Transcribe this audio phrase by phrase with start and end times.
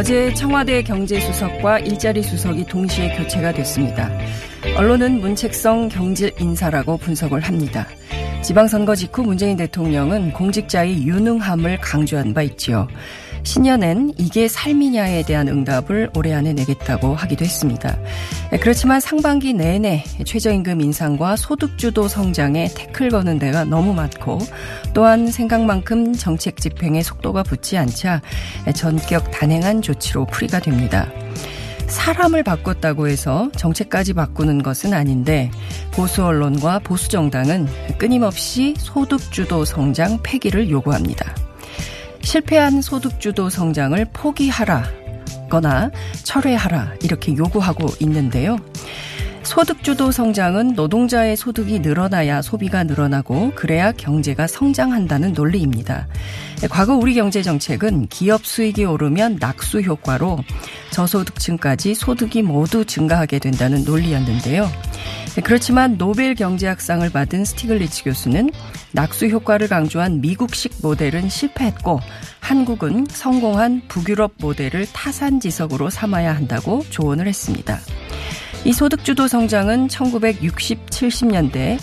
[0.00, 4.10] 어제 청와대 경제수석과 일자리 수석이 동시에 교체가 됐습니다.
[4.74, 7.86] 언론은 문책성 경질 인사라고 분석을 합니다.
[8.42, 12.88] 지방선거 직후 문재인 대통령은 공직자의 유능함을 강조한 바 있지요.
[13.42, 17.96] 신년엔 이게 삶이냐에 대한 응답을 올해 안에 내겠다고 하기도 했습니다.
[18.60, 24.38] 그렇지만 상반기 내내 최저임금 인상과 소득주도 성장에 태클 거는 데가 너무 많고
[24.92, 28.20] 또한 생각만큼 정책 집행에 속도가 붙지 않자
[28.74, 31.08] 전격 단행한 조치로 풀이가 됩니다.
[31.86, 35.50] 사람을 바꿨다고 해서 정책까지 바꾸는 것은 아닌데
[35.92, 37.66] 보수 언론과 보수 정당은
[37.98, 41.49] 끊임없이 소득주도 성장 폐기를 요구합니다.
[42.22, 44.84] 실패한 소득주도 성장을 포기하라
[45.50, 45.90] 거나
[46.22, 48.58] 철회하라 이렇게 요구하고 있는데요.
[49.42, 56.06] 소득주도 성장은 노동자의 소득이 늘어나야 소비가 늘어나고 그래야 경제가 성장한다는 논리입니다.
[56.70, 60.38] 과거 우리 경제 정책은 기업 수익이 오르면 낙수 효과로
[60.92, 64.70] 저소득층까지 소득이 모두 증가하게 된다는 논리였는데요.
[65.44, 68.50] 그렇지만 노벨 경제학상을 받은 스티글리츠 교수는
[68.92, 72.00] 낙수 효과를 강조한 미국식 모델은 실패했고
[72.40, 77.78] 한국은 성공한 북유럽 모델을 타산지석으로 삼아야 한다고 조언을 했습니다.
[78.64, 81.78] 이 소득주도 성장은 1960, 70년대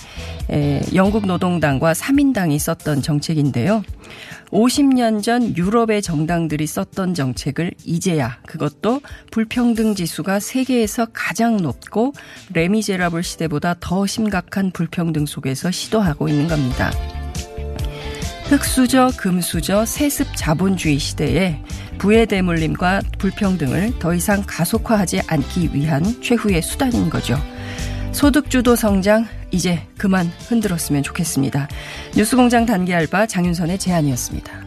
[0.94, 3.84] 영국 노동당과 3인당이 썼던 정책인데요.
[4.52, 9.02] 50년 전 유럽의 정당들이 썼던 정책을 이제야 그것도
[9.32, 12.14] 불평등 지수가 세계에서 가장 높고
[12.54, 16.92] 레미제라블 시대보다 더 심각한 불평등 속에서 시도하고 있는 겁니다.
[18.50, 21.62] 흑수저, 금수저, 세습 자본주의 시대에
[21.98, 27.38] 부의 대물림과 불평등을 더 이상 가속화하지 않기 위한 최후의 수단인 거죠.
[28.14, 31.68] 소득주도 성장 이제 그만 흔들었으면 좋겠습니다.
[32.16, 34.67] 뉴스공장 단기 알바 장윤선의 제안이었습니다.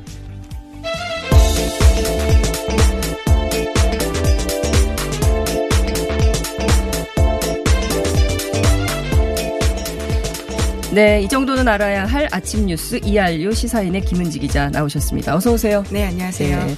[10.92, 15.36] 네, 이 정도는 알아야 할 아침 뉴스 이알류 시사인의 김은지 기자 나오셨습니다.
[15.36, 15.84] 어서 오세요.
[15.90, 16.66] 네, 안녕하세요.
[16.66, 16.76] 네.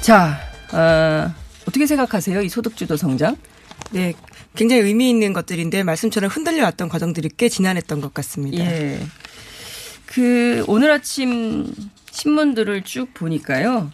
[0.00, 0.40] 자,
[0.72, 1.32] 어,
[1.62, 2.42] 어떻게 생각하세요?
[2.42, 3.36] 이 소득주도 성장?
[3.92, 4.12] 네,
[4.56, 8.64] 굉장히 의미 있는 것들인데 말씀처럼 흔들려 왔던 과정들이 꽤 지난했던 것 같습니다.
[8.64, 8.98] 예.
[10.06, 11.72] 그 오늘 아침
[12.10, 13.92] 신문들을 쭉 보니까요.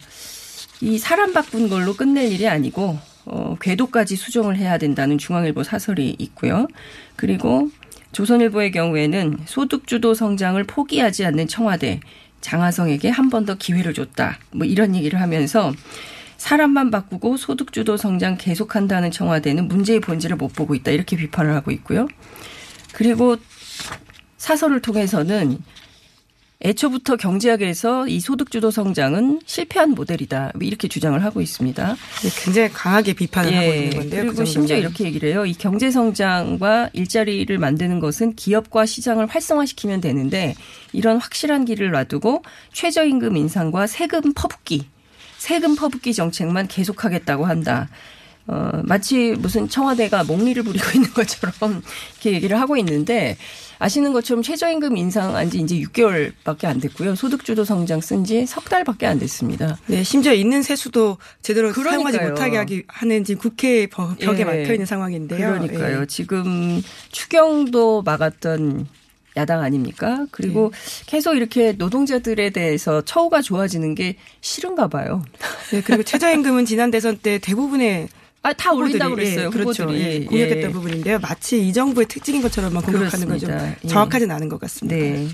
[0.81, 6.67] 이 사람 바꾼 걸로 끝낼 일이 아니고 어, 궤도까지 수정을 해야 된다는 중앙일보 사설이 있고요.
[7.15, 7.69] 그리고
[8.15, 11.99] 조선일보의 경우에는 소득주도 성장을 포기하지 않는 청와대
[12.39, 14.39] 장하성에게 한 번 더 기회를 줬다.
[14.53, 15.73] 뭐 이런 얘기를 하면서
[16.37, 20.91] 사람만 바꾸고 소득주도 성장 계속한다는 청와대는 문제의 본질을 못 보고 있다.
[20.91, 22.07] 이렇게 비판을 하고 있고요.
[22.93, 23.35] 그리고
[24.37, 25.57] 사설을 통해서는
[26.65, 30.53] 애초부터 경제학에서 이 소득주도 성장은 실패한 모델이다.
[30.55, 31.95] 뭐 이렇게 주장을 하고 있습니다.
[31.95, 34.21] 네, 굉장히 강하게 비판을 예, 하고 있는 건데요.
[34.23, 35.45] 그리고 그 심지어 이렇게 얘기를 해요.
[35.45, 40.55] 이 경제 성장과 일자리를 만드는 것은 기업과 시장을 활성화시키면 되는데
[40.91, 42.41] 이런 확실한 길을 놔두고
[42.73, 44.87] 최저임금 인상과 세금 퍼붓기,
[45.37, 47.89] 세금 퍼붓기 정책만 계속하겠다고 한다.
[48.47, 51.81] 어, 마치 무슨 청와대가 몽리를 부리고 있는 것처럼
[52.13, 53.37] 이렇게 얘기를 하고 있는데
[53.79, 57.15] 아시는 것처럼 최저임금 인상한 지 이제 6개월밖에 안 됐고요.
[57.15, 59.77] 소득주도 성장 쓴 지 석 달밖에 안 됐습니다.
[59.87, 62.11] 네, 심지어 있는 세수도 제대로 그러니까요.
[62.11, 64.43] 사용하지 못하게 하기 하는 지금 국회 벽에 예.
[64.45, 65.39] 막혀 있는 상황인데요.
[65.39, 66.01] 그러니까요.
[66.01, 66.05] 예.
[66.05, 66.81] 지금
[67.11, 68.87] 추경도 막았던
[69.37, 70.25] 야당 아닙니까?
[70.31, 71.03] 그리고 네.
[71.07, 75.23] 계속 이렇게 노동자들에 대해서 처우가 좋아지는 게 싫은가 봐요.
[75.71, 78.07] 네, 그리고 최저임금은 지난 대선 때 대부분의
[78.45, 79.47] 아, 다 올린다고 후보들이, 그랬어요.
[79.47, 79.87] 예, 그렇죠.
[79.95, 80.71] 예, 공약했던 예.
[80.71, 81.19] 부분인데요.
[81.19, 83.77] 마치 이 정부의 특징인 것처럼만 공격하는 건좀 그렇습니다.
[83.83, 83.87] 예.
[83.87, 84.95] 정확하진 않은 것 같습니다.
[84.95, 85.27] 네.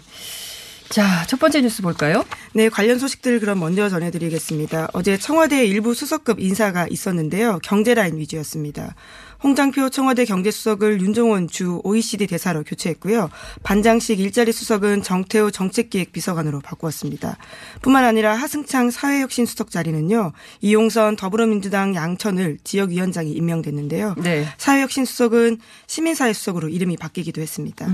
[0.88, 2.24] 자, 첫 번째 뉴스 볼까요?
[2.54, 4.90] 네, 관련 소식들 그럼 먼저 전해드리겠습니다.
[4.94, 7.60] 어제 청와대 일부 수석급 인사가 있었는데요.
[7.64, 8.96] 경제라인 위주였습니다.
[9.44, 13.30] 홍장표 청와대 경제수석을 윤종원 주 OECD 대사로 교체했고요.
[13.64, 17.38] 반장식 일자리 수석은 정태호 정책기획 비서관으로 바꾸었습니다.
[17.82, 20.34] 뿐만 아니라 하승창 사회혁신 수석 자리는요.
[20.62, 24.16] 이용선 더불어민주당 양천을 지역위원장이 임명됐는데요.
[24.18, 24.48] 네.
[24.58, 27.88] 사회혁신 수석은 시민사회 수석으로 이름이 바뀌기도 했습니다.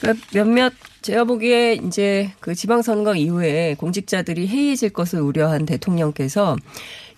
[0.00, 0.72] 그러니까 몇몇
[1.02, 6.56] 제가 보기에 이제 그 지방선거 이후에 공직자들이 해이해질 것을 우려한 대통령께서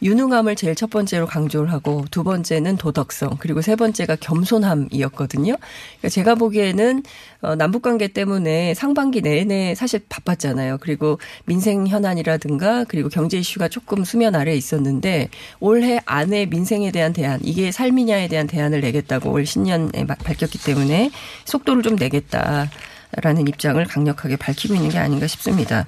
[0.03, 5.56] 유능함을 제일 첫 번째로 강조를 하고 두 번째는 도덕성 그리고 세 번째가 겸손함이었거든요.
[5.56, 7.03] 그러니까 제가 보기에는
[7.43, 10.79] 어, 남북 관계 때문에 상반기 내내 사실 바빴잖아요.
[10.81, 15.29] 그리고 민생 현안이라든가 그리고 경제 이슈가 조금 수면 아래에 있었는데
[15.59, 21.11] 올해 안에 민생에 대한 대안 이게 삶이냐에 대한 대안을 내겠다고 올 신년에 마- 밝혔기 때문에
[21.44, 22.70] 속도를 좀 내겠다
[23.12, 25.87] 라는 입장을 강력하게 밝히고 있는 게 아닌가 싶습니다.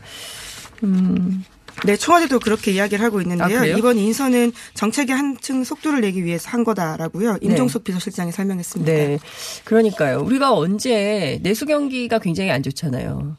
[1.84, 3.60] 네, 청와대도 그렇게 이야기를 하고 있는데요.
[3.60, 3.66] 아?
[3.66, 7.38] 이번 인선은 정책의 한층 속도를 내기 위해서 한 거다라고요.
[7.40, 8.92] 임종석 비서실장이 설명했습니다.
[8.92, 9.19] 네.
[9.64, 10.20] 그러니까요.
[10.20, 13.36] 우리가 언제 내수 경기가 굉장히 안 좋잖아요.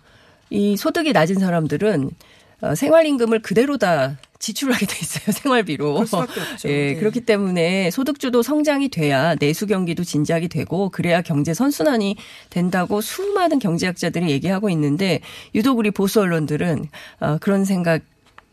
[0.50, 2.10] 이 소득이 낮은 사람들은 어,
[2.76, 5.32] 생활임금을 그대로 다 지출하게 돼 있어요.
[5.32, 5.96] 생활비로.
[6.66, 6.96] 예, 네.
[6.96, 12.18] 그렇기 때문에 소득주도 성장이 돼야 내수 경기도 진작이 되고 그래야 경제 선순환이
[12.50, 15.22] 된다고 수많은 경제학자들이 얘기하고 있는데
[15.56, 16.90] 유독 우리 보수 언론들은
[17.22, 18.02] 어, 그런 생각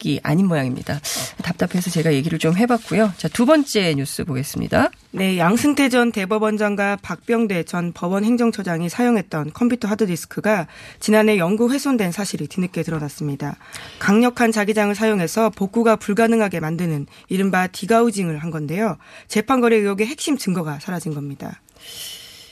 [0.07, 1.01] 이 아닌 모양입니다.
[1.43, 3.13] 답답해서 제가 얘기를 좀 해봤고요.
[3.17, 4.91] 자, 두 번째 뉴스 보겠습니다.
[5.13, 10.69] 네, 양승태 전 대법원장과 박병대 전 법원 행정처장이 사용했던 컴퓨터 하드디스크가
[11.01, 13.57] 지난해 영구 훼손된 사실이 뒤늦게 드러났습니다.
[13.99, 18.99] 강력한 자기장을 사용해서 복구가 불가능하게 만드는 이른바 디가우징을 한 건데요.
[19.29, 21.61] 재판 거래 의혹의 핵심 증거가 사라진 겁니다.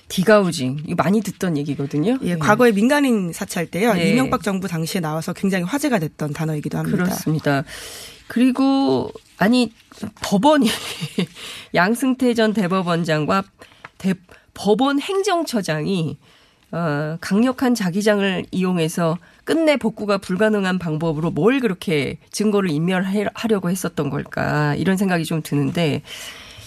[0.09, 2.19] 디가우징 이거 많이 듣던 얘기거든요.
[2.23, 2.39] 예, 네.
[2.39, 3.95] 과거에 민간인 사찰 때요.
[3.95, 4.11] 네.
[4.11, 7.05] 이명박 정부 당시에 나와서 굉장히 화제가 됐던 단어이기도 합니다.
[7.05, 7.65] 그렇습니다.
[8.27, 9.73] 그리고 아니
[10.23, 10.69] 법원이
[11.75, 13.45] 양승태 전 대법원장과
[13.99, 14.15] 대,
[14.55, 16.19] 법원 행정처장이
[16.71, 24.99] 어, 강력한 자기장을 이용해서 끝내 복구가 불가능한 방법으로 뭘 그렇게 증거를 인멸하려고 했었던 걸까 이런
[24.99, 26.03] 생각이 좀 드는데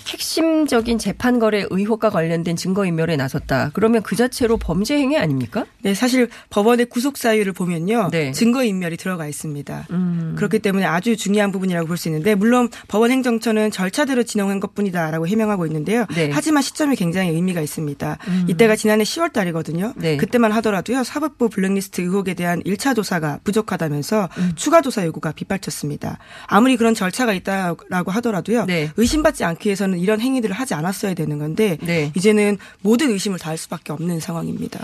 [0.07, 3.71] 핵심적인 재판 거래 의혹과 관련된 증거 인멸에 나섰다.
[3.73, 5.65] 그러면 그 자체로 범죄 행위 아닙니까?
[5.81, 8.09] 네, 사실 법원의 구속 사유를 보면요.
[8.11, 8.31] 네.
[8.31, 9.87] 증거 인멸이 들어가 있습니다.
[9.91, 10.33] 음.
[10.37, 15.65] 그렇기 때문에 아주 중요한 부분이라고 볼 수 있는데 물론 법원 행정처는 절차대로 진행한 것뿐이다라고 해명하고
[15.67, 16.05] 있는데요.
[16.15, 16.25] 네.
[16.27, 16.31] 음.
[16.33, 18.17] 하지만 시점이 굉장히 의미가 있습니다.
[18.47, 19.93] 이때가 지난해 10월 달이거든요.
[19.97, 20.17] 네.
[20.17, 21.03] 그때만 하더라도요.
[21.03, 24.51] 사법부 블랙리스트 의혹에 대한 1차 조사가 부족하다면서 음.
[24.55, 26.17] 추가 조사 요구가 빗발쳤습니다.
[26.47, 28.65] 아무리 그런 절차가 있다라고 하더라도요.
[28.65, 28.89] 네.
[28.97, 32.11] 의심받지 않기 위해서는 이런 행위들을 하지 않았어야 되는 건데 네.
[32.15, 34.79] 이제는 모든 의심을 다할 수밖에 없는 상황입니다.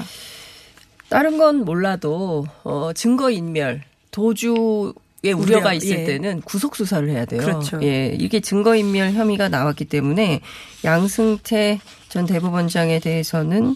[1.09, 3.81] 다른 건 몰라도 어, 증거 인멸,
[4.11, 4.93] 도주의
[5.35, 6.03] 우려가 우려, 있을 예.
[6.05, 7.41] 때는 구속 수사를 해야 돼요.
[7.41, 7.79] 그렇죠.
[7.83, 10.41] 예, 이게 증거 인멸 혐의가 나왔기 때문에
[10.83, 11.79] 양승태
[12.09, 13.75] 전 대법원장에 대해서는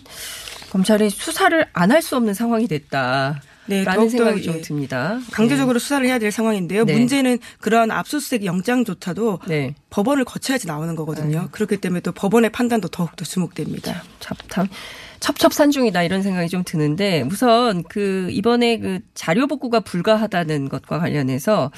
[0.72, 3.42] 검찰이 수사를 안 할 수 없는 상황이 됐다.
[3.68, 4.62] 네, 라는 더욱더, 생각이 좀 예.
[4.62, 5.20] 듭니다.
[5.32, 6.84] 강제적으로 수사를 해야 될 상황인데요.
[6.86, 6.94] 네.
[6.94, 9.76] 문제는 그런 압수수색 영장조차도 네.
[9.90, 11.50] 법원을 거쳐야지 나오는 거거든요.
[11.52, 14.04] 그렇기 때문에 또 법원의 판단도 더욱더 주목됩니다.
[14.20, 14.68] 참, 참
[15.22, 21.72] 첩첩산중이다 이런 생각이 좀 드는데 우선 그 이번에 그 자료 복구가 불가하다는 것과 관련해서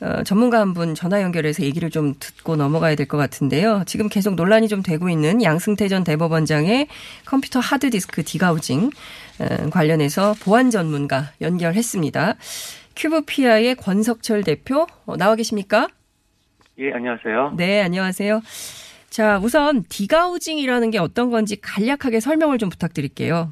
[0.00, 3.82] 어, 전문가 한 분 전화 연결해서 얘기를 좀 듣고 넘어가야 될 것 같은데요.
[3.86, 6.88] 지금 계속 논란이 좀 되고 있는 양승태 전 대법원장의
[7.26, 8.90] 컴퓨터 하드디스크 degaussing
[9.40, 12.36] 어, 관련해서 보안 전문가 연결했습니다.
[12.96, 15.88] 큐브피아의 권석철 대표 어, 나와 계십니까?
[16.78, 17.54] 예, 안녕하세요.
[17.56, 18.40] 네, 안녕하세요.
[19.14, 23.48] 자, 우선 degaussing이라는 게 어떤 건지 간략하게 설명을 좀 부탁드릴게요.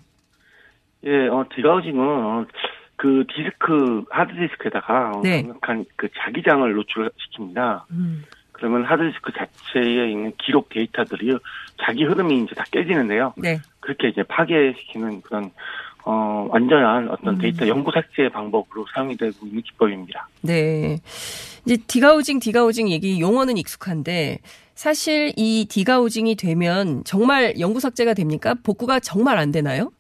[1.05, 2.45] 예, 어, degaussing은, 어,
[2.97, 5.43] 그 디스크, 하드디스크에다가 어, 네.
[5.43, 7.85] 강력한 그 자기장을 노출시킵니다.
[7.93, 8.25] 음.
[8.51, 11.39] 그러면 하드디스크 자체에 있는 기록 데이터들이
[11.81, 13.35] 자기 흐름이 이제 다 깨지는데요.
[13.37, 13.61] 네.
[13.79, 15.53] 그렇게 이제 파괴시키는 그런,
[16.05, 20.29] 어, 완전한 어떤 데이터 영구 삭제 방법으로 사용이 되고 있는 기법입니다.
[20.41, 20.99] 네.
[21.65, 24.41] 이제 degaussing, degaussing 얘기 용어는 익숙한데
[24.83, 28.57] 사실 이 degaussing이 되면 정말 영구 삭제가 됩니까?
[28.65, 29.93] 복구가 정말 안 되나요?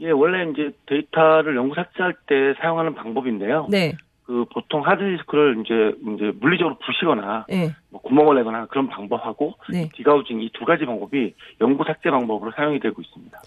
[0.00, 3.66] 예, 원래 이제 데이터를 영구 삭제할 때 사용하는 방법인데요.
[3.70, 3.96] 네.
[4.28, 5.74] 그 보통 하드디스크를 이제
[6.14, 7.74] 이제 물리적으로 부시거나 네.
[7.88, 9.88] 뭐 구멍을 내거나 그런 방법하고 네.
[9.96, 11.32] degaussing 이 두 가지 방법이
[11.62, 13.40] 영구 삭제 방법으로 사용이 되고 있습니다.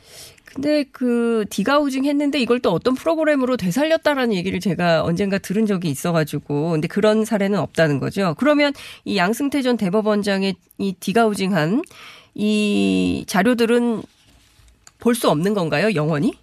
[0.56, 6.72] 근데 그 degaussing 했는데 이걸 또 어떤 프로그램으로 되살렸다라는 얘기를 제가 언젠가 들은 적이 있어가지고
[6.72, 8.34] 근데 그런 사례는 없다는 거죠.
[8.40, 8.74] 그러면
[9.06, 11.84] 이 양승태 전 대법원장의 이 degaussing한
[12.34, 14.02] 이 자료들은
[15.00, 15.94] 볼 수 없는 건가요?
[15.94, 16.34] 영원히?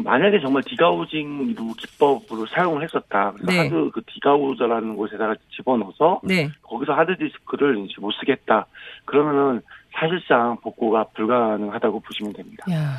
[0.00, 3.32] 어, 만약에 정말 degaussing으로 기법으로 사용을 했었다.
[3.36, 3.58] 그래서 네.
[3.68, 6.50] 하드 그 degausser라는 곳에다가 집어넣어서 네.
[6.62, 8.66] 거기서 하드 디스크를 이제 못 쓰겠다.
[9.04, 9.60] 그러면은
[9.92, 12.64] 사실상 복구가 불가능하다고 보시면 됩니다.
[12.72, 12.96] 야.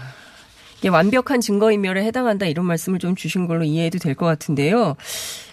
[0.79, 4.95] 이게 완벽한 증거인멸에 해당한다 이런 말씀을 좀 주신 걸로 이해해도 될 것 같은데요.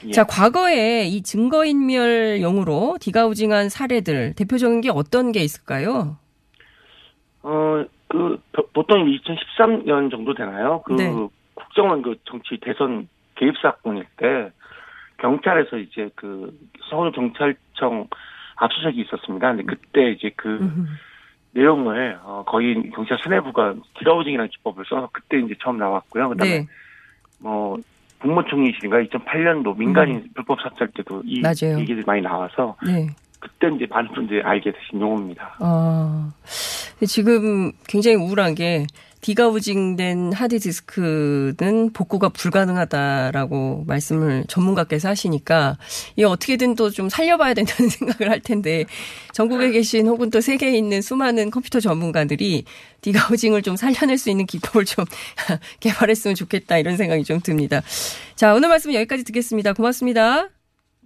[0.06, 0.10] 예.
[0.10, 6.16] 자, 과거에 이 증거인멸용으로 디가우징한 사례들 대표적인 게 어떤 게 있을까요?
[7.42, 10.82] 어, 그, 보- 보통 2013년 정도 되나요?
[10.84, 11.12] 그, 네.
[11.54, 14.50] 국정원 그 정치 대선 개입 사건일 때,
[15.18, 16.56] 경찰에서 이제 그,
[16.88, 18.08] 서울 경찰청
[18.56, 19.48] 압수수색이 있었습니다.
[19.48, 20.86] 근데 그때 이제 그, 음.
[21.52, 26.28] 내용을, 어, 거의 경찰 수뇌부가 디가우징이라는 기법을 써서 그때 이제 처음 나왔고요.
[26.30, 26.66] 그 다음에 네.
[27.40, 27.76] 뭐,
[28.20, 31.42] 국무총리실인가 2008년도 민간인 불법 사찰 때도 이 음.
[31.42, 31.78] 맞아요.
[31.78, 33.06] 얘기들이 많이 나와서 네.
[33.40, 35.57] 그때 이제 많은 분들이 알게 되신 용어입니다.
[35.61, 36.33] 아,
[37.07, 38.87] 지금 굉장히 우울한 게
[39.21, 45.76] 디가우징된 하드디스크는 복구가 불가능하다라고 말씀을 전문가께서 하시니까
[46.14, 48.85] 이게 어떻게든 또 좀 살려봐야 된다는 생각을 할 텐데
[49.33, 52.64] 전국에 계신 혹은 또 세계에 있는 수많은 컴퓨터 전문가들이
[53.02, 55.04] 디가우징을 좀 살려낼 수 있는 기법을 좀
[55.80, 57.83] 개발했으면 좋겠다 이런 생각이 좀 듭니다.
[58.37, 59.75] 자, 오늘 말씀 여기까지 듣겠습니다.
[59.75, 60.49] 고맙습니다.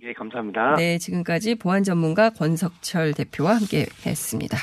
[0.05, 0.75] 예, 감사합니다.
[0.77, 4.59] 네, 지금까지 보안 전문가 권석철 대표와 함께 했습니다.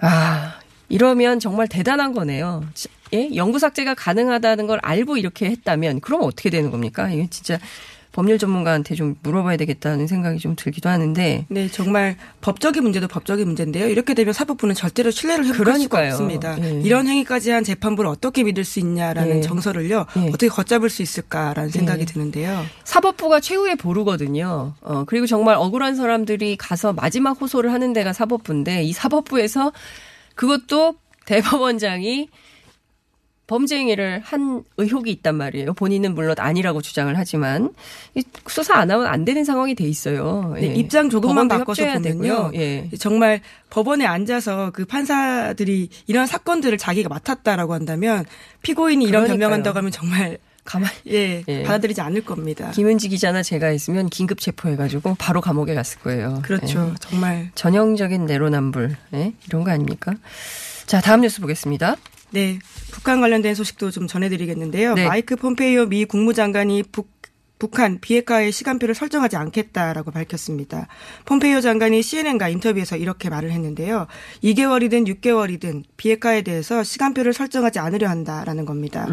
[0.00, 0.58] 아,
[0.88, 2.64] 이러면 정말 대단한 거네요.
[2.72, 3.28] 지- 예?
[3.34, 7.10] 영구 삭제가 가능하다는 걸 알고 이렇게 했다면 그럼 어떻게 되는 겁니까?
[7.10, 7.58] 이게 진짜
[8.16, 13.88] 법률 전문가한테 좀 물어봐야 되겠다는 생각이 좀 들기도 하는데 네, 정말 법적인 문제도 법적인 문제인데요.
[13.88, 16.06] 이렇게 되면 사법부는 절대로 신뢰를 회복할 수가.
[16.06, 16.56] 없습니다.
[16.64, 16.80] 예.
[16.80, 19.40] 이런 행위까지 한 재판부를 어떻게 믿을 수 있냐라는 예.
[19.42, 20.06] 정서를요.
[20.16, 20.28] 예.
[20.28, 22.04] 어떻게 걷잡을 수 있을까라는 생각이 예.
[22.06, 22.64] 드는데요.
[22.84, 24.72] 사법부가 최후의 보루거든요.
[24.80, 29.72] 어, 그리고 정말 억울한 사람들이 가서 마지막 호소를 하는 데가 사법부인데 이 사법부에서
[30.36, 30.94] 그것도
[31.26, 32.30] 대법원장이
[33.46, 35.74] 범죄 행위를 한 의혹이 있단 말이에요.
[35.74, 37.72] 본인은 물론 아니라고 주장을 하지만
[38.14, 40.54] 이 수사 안 하면 안 되는 상황이 돼 있어요.
[40.56, 40.74] 네, 예.
[40.74, 42.50] 입장 조금만 바꿔서 보면요.
[42.54, 42.88] 예.
[42.98, 48.24] 정말 법원에 앉아서 그 판사들이 이런 사건들을 자기가 맡았다라고 한다면
[48.62, 49.38] 피고인이 이런 그러니까요.
[49.38, 51.62] 변명한다고 하면 정말 가만 예, 예.
[51.62, 52.72] 받아들이지 않을 겁니다.
[52.72, 56.40] 김은지 기자나 제가 있으면 긴급 체포해가지고 바로 감옥에 갔을 거예요.
[56.42, 56.90] 그렇죠.
[56.90, 56.94] 예.
[56.98, 59.32] 정말 전형적인 내로남불 예?
[59.46, 60.14] 이런 거 아닙니까?
[60.86, 61.94] 자 다음 뉴스 보겠습니다.
[62.30, 62.58] 네,
[62.90, 64.94] 북한 관련된 소식도 좀 전해드리겠는데요.
[64.94, 65.06] 네.
[65.06, 67.15] 마이크 폼페이오 미 국무장관이 북
[67.58, 70.88] 북한 비핵화의 시간표를 설정하지 않겠다라고 밝혔습니다.
[71.24, 74.06] 폼페이오 장관이 CNN과 인터뷰에서 이렇게 말을 했는데요.
[74.44, 79.06] 2개월이든 6개월이든 비핵화에 대해서 시간표를 설정하지 않으려 한다라는 겁니다.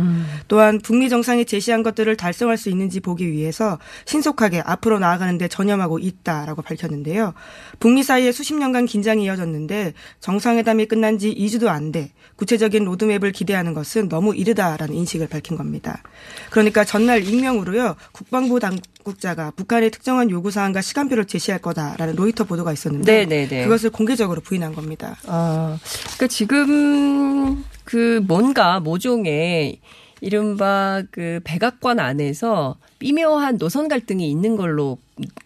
[0.48, 6.00] 또한 북미 정상이 제시한 것들을 달성할 수 있는지 보기 위해서 신속하게 앞으로 나아가는 데 전념하고
[6.00, 7.34] 있다라고 밝혔는데요.
[7.80, 12.12] 북미 사이에 수십 년간 긴장이 이어졌는데 정상회담이 끝난 지 2주도 안 돼.
[12.36, 16.02] 구체적인 로드맵을 기대하는 것은 너무 이르다라는 인식을 밝힌 겁니다.
[16.50, 17.96] 그러니까 전날 익명으로요.
[18.12, 23.48] 국 방부 당국자가 북한의 특정한 요구 사항과 시간표를 제시할 거다라는 로이터 보도가 있었는데 네, 네,
[23.48, 23.64] 네.
[23.64, 25.16] 그것을 공개적으로 부인한 겁니다.
[25.28, 25.78] 아,
[26.16, 29.80] 그러니까 지금 그 뭔가 모종의
[30.20, 34.98] 이른바 그 백악관 안에서 미묘한 노선 갈등이 있는 걸로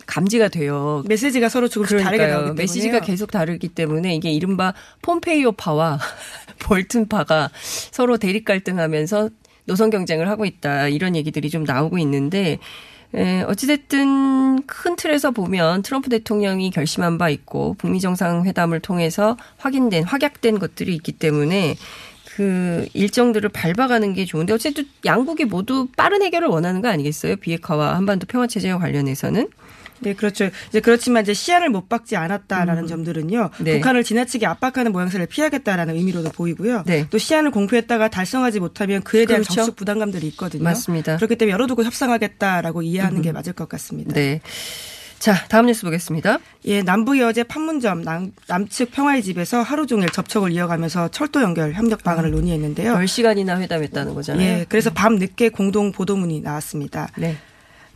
[0.06, 1.04] 감지가 돼요.
[1.08, 6.00] 메시지가 서로 조금씩 다르게 나오기 메시지가 계속 다르기 때문에 이게 이른바 폼페이오파와
[6.60, 7.50] 볼튼파가
[7.92, 9.30] 서로 대립 갈등하면서
[9.68, 12.58] 노선 경쟁을 하고 있다 이런 얘기들이 좀 나오고 있는데
[13.14, 20.60] 에, 어찌됐든 큰 틀에서 보면 트럼프 대통령이 결심한 바 있고 북미 정상회담을 통해서 확인된 확약된
[20.60, 21.76] 것들이 있기 때문에
[22.36, 27.38] 그 일정들을 밟아가는 게 좋은데 어쨌든 양국이 모두 빠른 해결을 원하는 거 아니겠어요?
[27.38, 29.48] 비핵화와 한반도 평화 체제와 관련해서는
[30.00, 30.50] 네, 그렇죠.
[30.70, 33.50] 이제 그렇지만 이제 시야를 못 박지 않았다라는 점들은요.
[33.60, 33.74] 네.
[33.76, 36.84] 북한을 지나치게 압박하는 모양새를 피하겠다라는 의미로도 보이고요.
[36.86, 37.08] 네.
[37.10, 39.56] 또 시안을 공표했다가 달성하지 못하면 그에 대한 그렇죠.
[39.56, 40.64] 정치적 부담감들이 있거든요.
[40.64, 41.18] 맞습니다.
[41.18, 44.14] 그렇기 때문에 열어두고 협상하겠다라고 이해하는 게 맞을 것 같습니다.
[44.14, 44.42] 네.
[45.20, 46.38] 자, 다음 뉴스 보겠습니다.
[46.66, 52.04] 예, 남북이 어제 판문점 남, 남측 평화의 집에서 하루 종일 접촉을 이어가면서 철도 연결 협력
[52.04, 52.94] 방안을 논의했는데요.
[52.94, 54.48] 10시간이나 회담했다는 거잖아요.
[54.48, 57.10] 예, 그래서 밤 늦게 공동 보도문이 나왔습니다.
[57.18, 57.36] 네.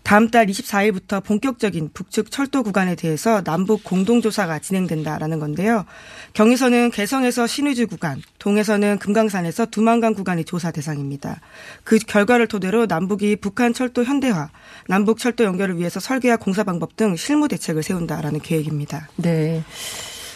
[0.04, 5.86] 다음 달 24일부터 본격적인 북측 철도 구간에 대해서 남북 공동조사가 진행된다라는 건데요.
[6.34, 11.40] 경에서는 개성에서 신의주 구간, 동에서는 금강산에서 두만강 구간이 조사 대상입니다.
[11.84, 14.50] 그 결과를 토대로 남북이 북한 철도 현대화,
[14.88, 19.10] 남북 철도 연결을 위해서 설계와 공사 방법 등 실무 대책을 세운다라는 계획입니다.
[19.18, 19.64] 네.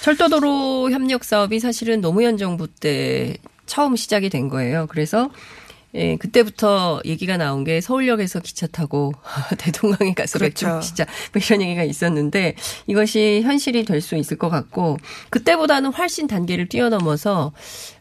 [0.01, 4.85] 철도도로 협력 사업이 사실은 노무현 정부 때 처음 시작이 된 거예요.
[4.87, 5.31] 그래서
[5.95, 9.13] 예, 그때부터 얘기가 나온 게 서울역에서 기차 타고
[9.57, 10.67] 대동강에 가서 그렇죠.
[10.67, 12.55] 맥주 진짜 뭐 이런 얘기가 있었는데
[12.87, 14.97] 이것이 현실이 될 수 있을 것 같고
[15.29, 17.53] 그때보다는 훨씬 단계를 뛰어넘어서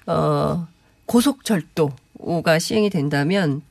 [0.06, 0.66] 어
[1.06, 3.62] 고속철도가 시행이 된다면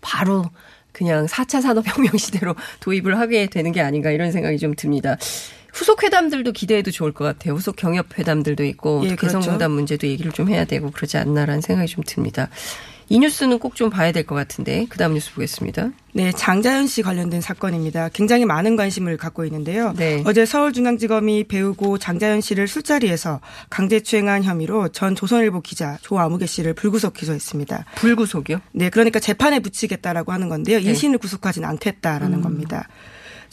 [0.00, 0.44] 바로
[0.92, 5.16] 그냥 4차 산업혁명 시대로 도입을 하게 되는 게 아닌가 이런 생각이 좀 듭니다.
[5.72, 7.54] 후속 회담들도 기대해도 좋을 것 같아요.
[7.54, 9.38] 후속 경협 회담들도 있고 예, 그렇죠.
[9.38, 12.48] 개성공단 문제도 얘기를 좀 해야 되고 그러지 않나라는 생각이 좀 듭니다.
[13.08, 15.90] 이 뉴스는 꼭 좀 봐야 될 것 같은데 그 다음 뉴스 보겠습니다.
[16.12, 18.08] 네, 장자연 씨 관련된 사건입니다.
[18.12, 19.92] 굉장히 많은 관심을 갖고 있는데요.
[19.96, 20.22] 네.
[20.24, 27.84] 어제 서울중앙지검이 배우고 장자연 씨를 술자리에서 강제추행한 혐의로 전 조선일보 기자 조아무개 씨를 불구속 기소했습니다.
[27.96, 28.60] 불구속이요?
[28.72, 30.78] 네, 그러니까 재판에 붙이겠다라고 하는 건데요.
[30.78, 30.84] 네.
[30.84, 32.86] 일신을 구속하진 않겠다라는 겁니다.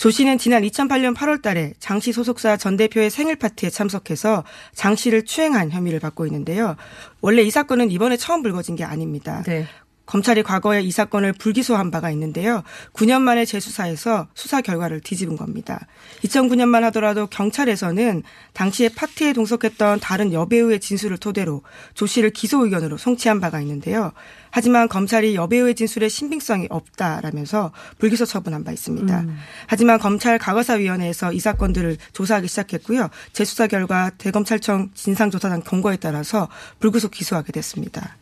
[0.02, 4.44] 조 씨는 지난 2008년 8월 달에 장 씨 소속사 전 대표의 생일 파티에 참석해서
[4.74, 6.76] 장 씨를 추행한 혐의를 받고 있는데요.
[7.22, 9.44] 원래 이 사건은 이번에 처음 불거진 게 아닙니다.
[9.46, 9.68] 네.
[10.06, 12.64] 검찰이 과거에 이 사건을 불기소한 바가 있는데요.
[12.94, 15.88] 9년 만에 재수사해서 수사 결과를 뒤집은 겁니다.
[16.24, 21.62] 2009년만 하더라도 경찰에서는 당시에 파티에 동석했던 다른 여배우의 진술을 토대로
[21.94, 24.12] 조 씨를 기소 의견으로 송치한 바가 있는데요.
[24.50, 29.26] 하지만 검찰이 여배우의 진술에 신빙성이 없다라면서 불기소 처분한 바 있습니다.
[29.68, 33.10] 하지만 검찰 과거사위원회에서 이 사건들을 조사하기 시작했고요.
[33.32, 38.18] 재수사 결과 대검찰청 진상조사단 경고에 따라서 불구속 기소하게 됐습니다.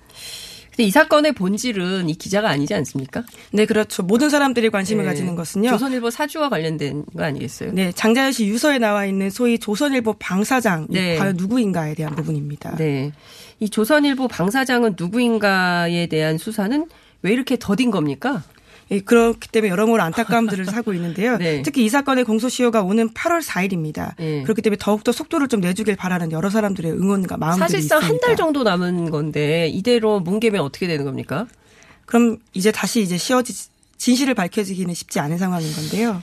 [0.79, 3.25] 근데 이 사건의 본질은 이 기자가 아니지 않습니까?
[3.51, 4.01] 네, 그렇죠.
[4.01, 5.09] 모든 사람들이 관심을 네.
[5.09, 5.71] 가지는 것은요.
[5.71, 7.73] 조선일보 사주와 관련된 거 아니겠어요?
[7.73, 11.17] 네, 장자연 씨 유서에 나와 있는 소위 조선일보 방사장이 네.
[11.17, 12.77] 과연 누구인가에 대한 부분입니다.
[12.77, 13.11] 네.
[13.59, 16.87] 이 조선일보 방사장은 누구인가에 대한 수사는
[17.23, 18.41] 왜 이렇게 더딘 겁니까?
[18.91, 21.37] 예, 그렇기 때문에 여러모로 안타까움들을 사고 있는데요.
[21.37, 21.61] 네.
[21.61, 24.13] 특히 이 사건의 공소시효가 오는 8월 4일입니다.
[24.19, 24.41] 예.
[24.43, 28.19] 그렇기 때문에 더욱더 속도를 좀 내주길 바라는 여러 사람들의 응원과 마음들이 사실상 한.
[28.19, 31.45] 달 정도 남은 건데 이대로 뭉개면 어떻게 되는 겁니까?
[32.05, 33.53] 그럼 이제 다시 이제 쉬어지
[33.97, 36.21] 진실을 밝혀지기는 쉽지 않은 상황인 건데요.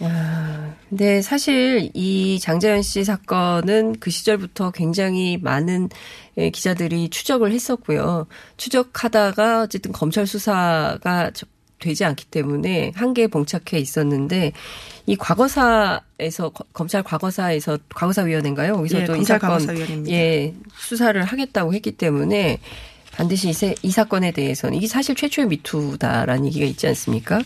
[0.88, 5.90] 근데 사실 이 장자연 씨 사건은 그 시절부터 굉장히 많은
[6.38, 8.26] 예, 기자들이 추적을 했었고요.
[8.56, 11.46] 추적하다가 어쨌든 검찰 수사가 저-
[11.78, 14.52] 되지 않기 때문에 한계에 봉착해 있었는데
[15.06, 18.74] 이 과거사에서 거- 검찰 과거사에서 과거사위원회인가요?
[18.74, 19.60] 예, 여기서도 이 검찰 사건.
[20.10, 22.58] 예 수사를 하겠다고 했기 때문에
[23.12, 27.40] 반드시 이, 세- 이 사건에 대해서는 이게 사실 최초의 미투다라는 얘기가 있지 않습니까?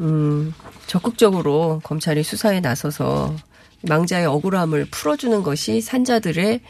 [0.00, 0.52] 음,
[0.86, 3.34] 적극적으로 검찰이 수사에 나서서
[3.82, 6.60] 망자의 억울함을 풀어주는 것이 산자들의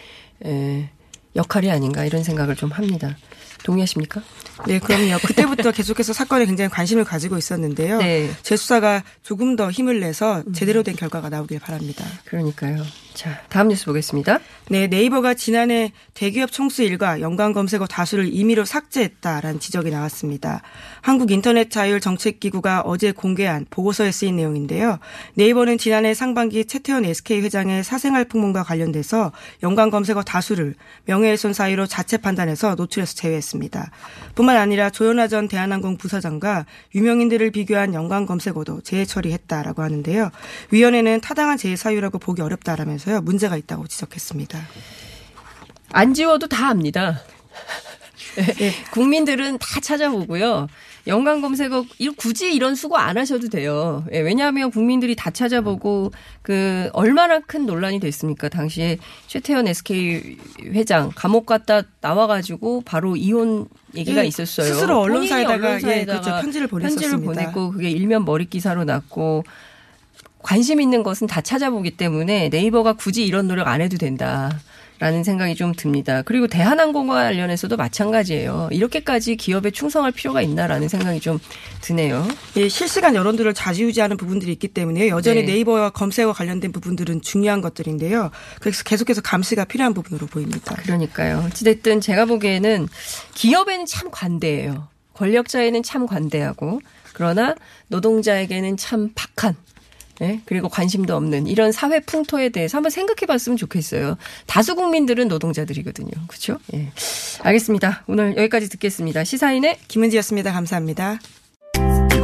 [0.44, 0.90] 에,
[1.34, 3.16] 역할이 아닌가 이런 생각을 좀 합니다.
[3.64, 4.22] 동의하십니까?
[4.66, 5.18] 네, 그럼요.
[5.18, 7.98] 그때부터 계속해서 사건에 굉장히 관심을 가지고 있었는데요.
[7.98, 8.30] 네.
[8.42, 12.04] 재수사가 조금 더 힘을 내서 제대로 된 결과가 나오길 바랍니다.
[12.24, 12.82] 그러니까요.
[13.16, 14.40] 자, 다음 뉴스 보겠습니다.
[14.68, 20.60] 네, 네이버가 지난해 대기업 총수 일과 연관 검색어 다수를 임의로 삭제했다라는 지적이 나왔습니다.
[21.00, 24.98] 한국인터넷자율정책기구가 어제 공개한 보고서에 쓰인 내용인데요.
[25.34, 30.74] 네이버는 지난해 상반기 최태원 SK 회장의 사생활 풍문과 관련돼서 연관 검색어 다수를
[31.06, 33.90] 명예훼손 사유로 자체 판단해서 노출해서 제외했습니다.
[34.34, 40.30] 뿐만 아니라 조현아 전 대한항공 부사장과 유명인들을 비교한 연관 검색어도 재해 처리했다라고 하는데요.
[40.70, 43.22] 위원회는 타당한 재해 사유라고 보기 어렵다라면서요.
[43.22, 44.60] 문제가 있다고 지적했습니다.
[45.92, 47.22] 안 지워도 다 압니다.
[48.58, 50.68] 네, 국민들은 다 찾아보고요.
[51.06, 54.04] 연관 검색어 이- 굳이 이런 수고 안 하셔도 돼요.
[54.12, 56.10] 예, 왜냐하면 국민들이 다 찾아보고
[56.42, 58.48] 그 얼마나 큰 논란이 됐습니까?
[58.48, 60.36] 당시에 최태원 SK
[60.72, 64.66] 회장 감옥 갔다 나와가지고 바로 이혼 얘기가 예, 있었어요.
[64.74, 66.30] 스스로 본인이 언론사에다가, 예, 그렇죠.
[66.42, 67.18] 편지를 보냈었습니다.
[67.32, 69.44] 보냈고 그게 일면 머릿 기사로 났고
[70.42, 74.50] 관심 있는 것은 다 찾아보기 때문에 네이버가 굳이 이런 노력 안 해도 된다.
[74.98, 76.22] 라는 생각이 좀 듭니다.
[76.22, 78.70] 그리고 대한항공과 관련해서도 마찬가지예요.
[78.72, 81.38] 이렇게까지 기업에 충성할 필요가 있나라는 생각이 좀
[81.82, 82.26] 드네요.
[82.56, 85.52] 예, 실시간 여론들을 좌지우지하는 부분들이 있기 때문에 여전히 네.
[85.52, 85.58] 네.
[85.58, 88.30] 이버와 검색어 관련된 부분들은 중요한 것들인데요.
[88.60, 90.74] 그래서 계속해서 감시가 필요한 부분으로 보입니다.
[90.76, 91.44] 그러니까요.
[91.46, 92.88] 어찌됐든 제가 보기에는
[93.34, 94.88] 기업에는 참 관대해요.
[95.14, 96.80] 권력자에는 참 관대하고
[97.12, 97.54] 그러나
[97.88, 99.56] 노동자에게는 참 박한
[100.22, 100.40] 예?
[100.44, 104.16] 그리고 관심도 없는 이런 사회 풍토에 대해서 한번 생각해 봤으면 좋겠어요.
[104.46, 106.10] 다수 국민들은 노동자들이거든요.
[106.28, 106.58] 그렇죠?
[106.74, 106.90] 예.
[107.42, 108.04] 알겠습니다.
[108.06, 109.24] 오늘 여기까지 듣겠습니다.
[109.24, 110.52] 시사인의 김은지였습니다.
[110.52, 111.18] 감사합니다.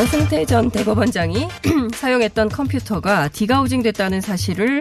[0.00, 1.46] 양승태 전 대법원장이
[1.92, 4.80] 사용했던 컴퓨터가 디가우징 됐다는 사실을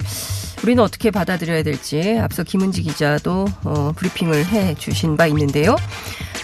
[0.64, 5.76] 우리는 어떻게 받아들여야 될지 앞서 김은지 기자도 어, 브리핑을 해 주신 바 있는데요.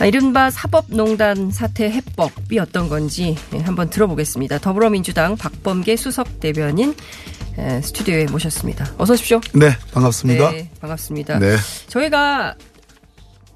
[0.02, 4.58] 아, 이른바 사법농단 사태 해법이 어떤 건지 예, 한번 들어보겠습니다.
[4.58, 6.94] 더불어민주당 박범계 수석 대변인
[7.58, 8.92] 에, 스튜디오에 모셨습니다.
[8.98, 9.40] 어서 오십시오.
[9.54, 10.52] 네, 반갑습니다.
[10.52, 11.40] 네, 반갑습니다.
[11.40, 11.56] 네.
[11.88, 12.56] 저희가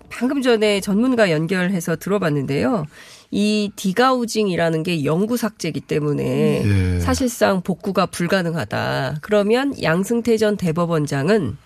[0.07, 2.85] 방금 전에 전문가 연결해서 들어봤는데요.
[3.31, 6.99] 이 디가우징이라는 게 영구 삭제이기 때문에 예.
[6.99, 9.19] 사실상 복구가 불가능하다.
[9.21, 11.57] 그러면 양승태 전 대법원장은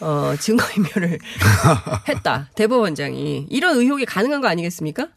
[0.00, 1.18] 어, 증거인멸을
[2.08, 2.50] 했다.
[2.54, 5.08] 대법원장이 이런 의혹이 가능한 거 아니겠습니까?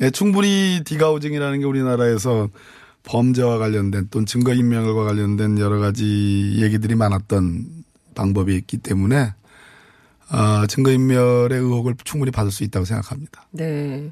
[0.00, 2.48] 예, 충분히 디가우징이라는 게 우리나라에서
[3.04, 7.64] 범죄와 관련된 또는 증거인멸과 관련된 여러 가지 얘기들이 많았던
[8.14, 9.32] 방법이 있기 때문에
[10.32, 13.46] 어, 증거인멸의 의혹을 충분히 받을 수 있다고 생각합니다.
[13.52, 14.10] 네.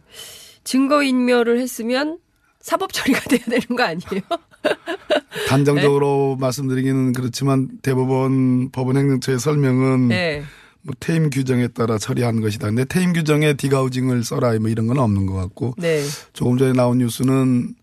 [0.64, 2.18] 증거인멸을 했으면
[2.61, 4.22] 사법 처리가 돼야 되는 거 아니에요?
[5.48, 10.42] 단정적으로 말씀드리기는 그렇지만 대법원 법원 행정처의 설명은 네.
[10.83, 12.68] 뭐 퇴임 규정에 따라 처리한 것이다.
[12.68, 16.03] 근데 퇴임 규정에 디가우징을 써라 뭐 이런 건 없는 것 같고 네.
[16.33, 17.74] 조금 전에 나온 뉴스는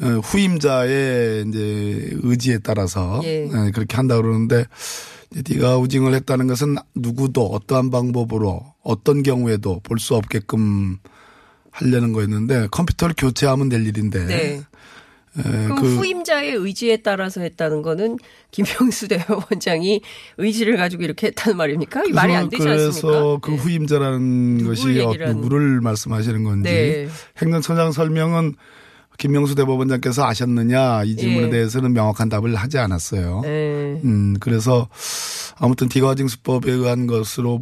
[0.00, 3.44] 어, 후임자의 이제 의지에 따라서 예.
[3.46, 4.64] 예, 그렇게 한다 그러는데
[5.44, 10.98] 디가우징을 했다는 것은 누구도 어떠한 방법으로 어떤 경우에도 볼 수 없게끔
[11.70, 14.62] 하려는 거였는데 컴퓨터를 교체하면 될 일인데 네.
[15.38, 18.16] 에, 그럼 그 후임자의 의지에 따라서 했다는 거는
[18.50, 20.00] 김병수 대법원장이
[20.38, 22.04] 의지를 가지고 이렇게 했다는 말입니까?
[22.04, 23.20] 이 말이 안 되지 그래서 않습니까?
[23.20, 23.38] 네.
[23.42, 27.08] 그 후임자라는 것이 얘기를 어, 누구를 말씀하시는 건지 네.
[27.40, 28.54] 행정처장 설명은
[29.18, 31.50] 김명수 대법원장께서 아셨느냐 이 질문에 예.
[31.50, 33.40] 대해서는 명확한 답을 하지 않았어요.
[33.42, 34.00] 네.
[34.04, 34.88] 음, 그래서
[35.56, 37.60] 아무튼 디가징 수법에 의한 것으로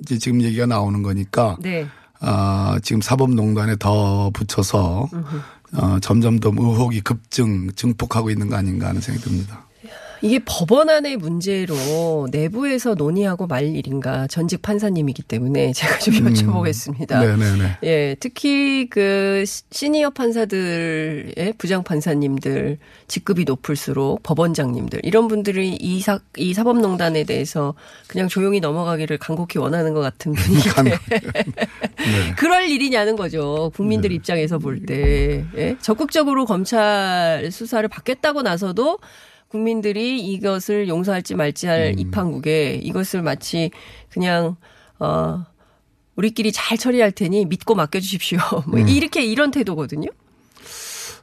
[0.00, 1.86] 이제 지금 얘기가 나오는 거니까 네.
[2.22, 5.08] 아, 지금 사법농단에 더 붙여서
[5.74, 9.66] 어, 점점 더 의혹이 급증 증폭하고 있는 거 아닌가 하는 생각이 듭니다.
[10.22, 16.32] 이게 법원 안의 문제로 내부에서 논의하고 말 일인가 전직 판사님이기 때문에 제가 좀 음.
[16.32, 17.18] 여쭤보겠습니다.
[17.20, 17.78] 네네네.
[17.82, 26.20] 예, 특히 그 시- 시니어 판사들의 부장 판사님들 직급이 높을수록 법원장님들 이런 분들이 이 사,
[26.36, 27.74] 이 사법농단에 대해서
[28.06, 30.98] 그냥 조용히 넘어가기를 간곡히 원하는 것 같은 분위기인데
[31.98, 32.34] 네.
[32.38, 33.72] 그럴 일이냐는 거죠.
[33.74, 35.44] 국민들 입장에서 볼 때.
[35.56, 35.76] 예?
[35.80, 38.98] 적극적으로 검찰 수사를 받겠다고 나서도
[39.52, 43.70] 국민들이 이것을 용서할지 말지 할 입항국에 이것을 마치
[44.08, 44.56] 그냥,
[44.98, 45.44] 어,
[46.16, 48.38] 우리끼리 잘 처리할 테니 믿고 맡겨주십시오.
[48.66, 48.88] 뭐 음.
[48.88, 50.08] 이렇게 이런 태도거든요.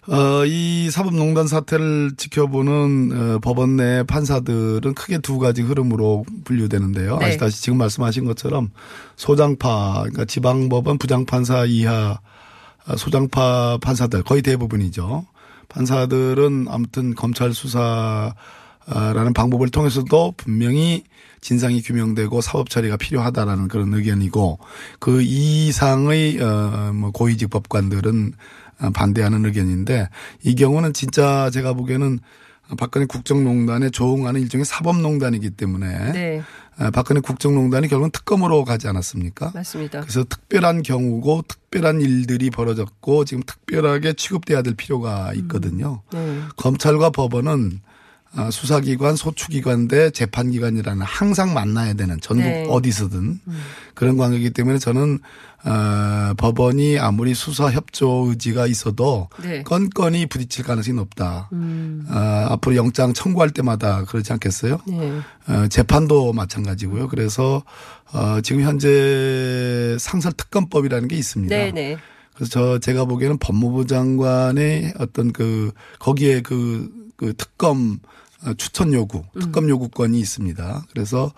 [0.08, 7.18] 어, 이 사법농단 사태를 지켜보는 어, 법원 내 판사들은 크게 두 가지 흐름으로 분류되는데요.
[7.18, 7.26] 네.
[7.26, 8.72] 아시다시피 지금 말씀하신 것처럼
[9.18, 12.20] 소장파, 그러니까 지방법원 부장판사 이하
[12.88, 15.26] 어, 소장파 판사들 거의 대부분이죠.
[15.70, 18.34] 판사들은 아무튼 검찰 수사라는
[19.36, 21.04] 방법을 통해서도 분명히
[21.42, 24.60] 진상이 규명되고 사법 처리가 필요하다라는 그런 의견이고
[25.00, 28.34] 그 이상의 어뭐 고위직 법관들은
[28.82, 30.10] 어, 반대하는 의견인데
[30.44, 32.20] 이 경우는 진짜 제가 보기에는
[32.78, 36.44] 박근혜 국정농단에 조응하는 일종의 사법농단이기 때문에 네.
[36.80, 39.52] 아, 박근혜 국정농단이 결국은 특검으로 가지 않았습니까?
[39.54, 40.00] 맞습니다.
[40.02, 46.02] 그래서 특별한 경우고 특별한 일들이 벌어졌고 지금 특별하게 취급돼야 될 필요가 있거든요.
[46.14, 46.40] 네.
[46.56, 47.89] 검찰과 법원은 아,
[48.52, 52.68] 수사기관, 소추기관 대 재판기관이라는 항상 만나야 되는 전국 네.
[52.70, 53.40] 어디서든
[53.96, 55.20] 그런 관계이기 때문에 저는
[55.66, 59.62] 어, 법원이 아무리 수사 협조 의지가 있어도 네.
[59.64, 61.50] 건건이 부딪힐 가능성이 높다.
[61.52, 62.06] 음.
[62.10, 62.16] 어,
[62.50, 64.80] 앞으로 영장 청구할 때마다 그렇지 않겠어요?
[64.88, 65.20] 네.
[65.50, 67.10] 어, 재판도 마찬가지고요.
[67.10, 67.64] 그래서
[68.14, 71.54] 어, 지금 현재 상설 특검법이라는 게 있습니다.
[71.54, 71.98] 네네.
[72.34, 76.90] 그래서 저 제가 보기에는 법무부 장관의 어떤 그 거기에 그,
[77.20, 78.00] 그 특검
[78.46, 79.42] 어, 추천 요구, 음.
[79.42, 80.86] 특검 요구권이 있습니다.
[80.94, 81.34] 그래서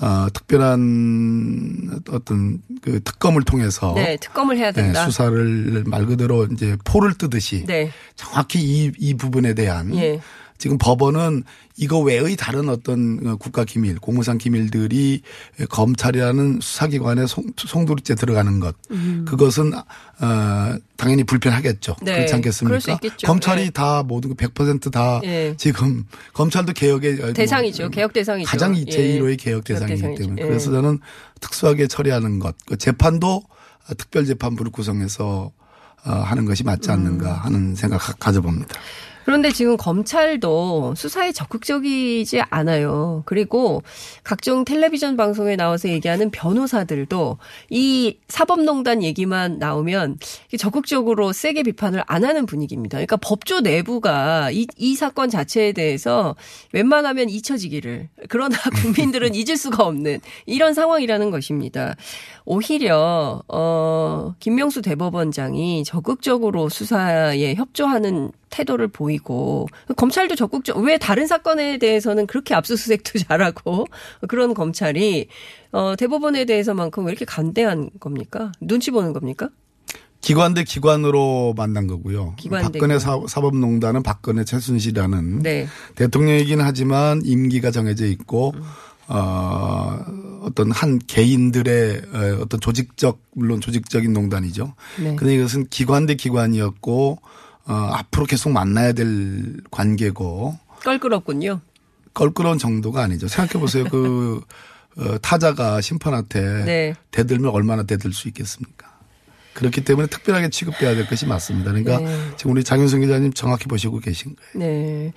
[0.00, 5.04] 어, 특별한 어떤 그 특검을 통해서 네, 특검을 해야 네, 된다.
[5.04, 7.92] 수사를 말 그대로 이제 포를 뜨듯이 네.
[8.16, 10.20] 정확히 이, 이 부분에 대한 예.
[10.60, 11.42] 지금 법원은
[11.78, 15.22] 이거 외의 다른 어떤 국가 기밀, 공무상 기밀들이
[15.70, 19.24] 검찰이라는 수사기관에 송, 송두리째 들어가는 것, 음.
[19.26, 21.96] 그것은 어 당연히 불편하겠죠.
[22.02, 22.98] 네, 그렇지 않겠습니까?
[23.24, 23.70] 검찰이 네.
[23.70, 25.54] 다 모든 100%다 예.
[25.56, 27.88] 지금 검찰도 개혁의 뭐 대상이죠.
[27.88, 28.46] 개혁 대상이죠.
[28.50, 28.84] 가장 예.
[28.84, 30.22] 제1호의 개혁 개혁 대상이기 대상이죠.
[30.22, 30.46] 때문에 예.
[30.46, 30.98] 그래서 저는
[31.40, 33.42] 특수하게 처리하는 것, 그 재판도
[33.96, 35.52] 특별재판부를 구성해서
[36.04, 37.38] 어, 하는 것이 맞지 않는가 음.
[37.40, 38.74] 하는 생각 가- 가져봅니다.
[39.24, 43.22] 그런데 지금 검찰도 수사에 적극적이지 않아요.
[43.26, 43.82] 그리고
[44.24, 47.38] 각종 텔레비전 방송에 나와서 얘기하는 변호사들도
[47.70, 50.18] 이 사법농단 얘기만 나오면
[50.58, 52.96] 적극적으로 세게 비판을 안 하는 분위기입니다.
[52.96, 56.34] 그러니까 법조 내부가 이, 이 사건 자체에 대해서
[56.72, 61.96] 웬만하면 잊혀지기를 그러나 국민들은 잊을 수가 없는 이런 상황이라는 것입니다.
[62.44, 72.26] 오히려 어 김명수 대법원장이 적극적으로 수사에 협조하는 태도를 보이고 검찰도 적극적 왜 다른 사건에 대해서는
[72.26, 73.86] 그렇게 압수수색도 잘하고
[74.28, 75.28] 그런 검찰이
[75.72, 78.52] 어 대법원에 대해서만큼 왜 이렇게 간대한 겁니까?
[78.60, 79.50] 눈치 보는 겁니까?
[80.20, 82.34] 기관 대 기관으로 만난 거고요.
[82.50, 83.26] 박근혜 기관.
[83.26, 85.66] 사, 법농단은 박근혜 최순실이라는 네.
[85.94, 88.52] 대통령이긴 하지만 임기가 정해져 있고
[89.08, 89.98] 어,
[90.42, 94.74] 어떤 한 개인들의 어, 어떤 조직적 물론 조직적인 농단이죠.
[95.02, 95.16] 네.
[95.16, 97.18] 근데 이것은 기관 대 기관이었고
[97.66, 101.60] 어, 앞으로 계속 만나야 될 관계고 껄끄럽군요.
[102.14, 103.28] 껄끄러운 정도가 아니죠.
[103.28, 103.84] 생각해 보세요.
[103.84, 104.40] 그
[104.96, 106.94] 어, 타자가 심판한테 네.
[107.10, 108.90] 대들면 얼마나 대들 수 있겠습니까?
[109.54, 111.70] 그렇기 때문에 특별하게 취급돼야 될 것이 맞습니다.
[111.72, 112.30] 그러니까 네.
[112.36, 114.66] 지금 우리 장윤성 기자님 정확히 보시고 계신 거예요.
[114.66, 115.12] 네.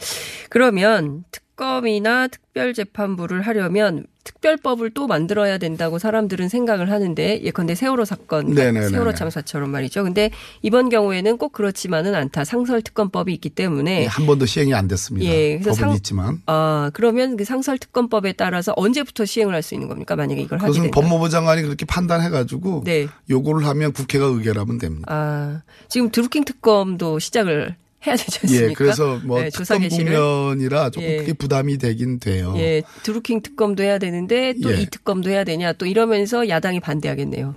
[0.50, 8.48] 그러면 특 검이나 특별재판부를 하려면 특별법을 또 만들어야 된다고 사람들은 생각을 하는데 예컨대 세월호 사건,
[8.54, 8.88] 네네네네.
[8.90, 10.04] 세월호 참사처럼 말이죠.
[10.04, 10.30] 근데
[10.62, 12.46] 이번 경우에는 꼭 그렇지만은 않다.
[12.46, 15.30] 상설 특검법이 있기 때문에 한 번도 시행이 안 됐습니다.
[15.30, 19.88] 예, 그래서 상- 있지만 아 그러면 그 상설 특검법에 따라서 언제부터 시행을 할 수 있는
[19.88, 20.16] 겁니까?
[20.18, 20.90] 만약에 이걸 하게 된다.
[20.94, 23.08] 법무부 장관이 그렇게 판단해가지고 네.
[23.30, 25.06] 요구를 하면 국회가 의결하면 됩니다.
[25.10, 28.70] 아 지금 드루킹 특검도 시작을 해야 되지 않습니까?
[28.70, 30.14] 예, 그래서 뭐 네, 조사 특검 개시를.
[30.14, 31.18] 국면이라 조금 예.
[31.18, 32.54] 그게 부담이 되긴 돼요.
[32.58, 34.86] 예, 드루킹 특검도 해야 되는데 또이 예.
[34.86, 37.56] 특검도 해야 되냐 또 이러면서 야당이 반대하겠네요.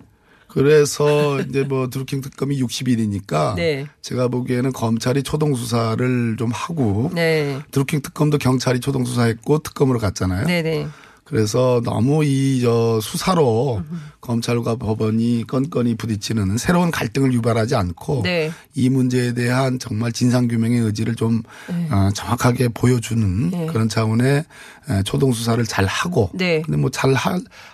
[0.49, 3.87] 그래서 이제 뭐 드루킹 특검이 60일이니까 네.
[4.01, 7.59] 제가 보기에는 검찰이 초동 수사를 좀 하고 네.
[7.73, 10.47] 드루킹 특검도 경찰이 초동 수사했고 특검으로 갔잖아요.
[10.47, 10.87] 네네.
[11.27, 13.83] 그래서 너무 이 저 수사로
[14.21, 18.51] 검찰과 법원이 건건이 부딪히는 새로운 갈등을 유발하지 않고 네.
[18.75, 21.89] 이 문제에 대한 정말 진상 규명의 의지를 좀 네.
[21.91, 23.67] 어, 정확하게 보여주는 네.
[23.67, 24.45] 그런 차원의
[24.89, 26.63] 에, 초동 수사를 잘 하고 네.
[26.63, 27.15] 근데 뭐 잘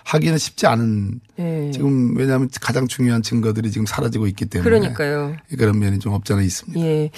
[0.03, 1.71] 하기는 쉽지 않은 네.
[1.71, 5.35] 지금 왜냐하면 가장 중요한 증거들이 지금 사라지고 있기 때문에 그러니까요.
[5.57, 6.79] 그런 면이 좀 없지 않아 있습니다.
[6.85, 7.09] 예.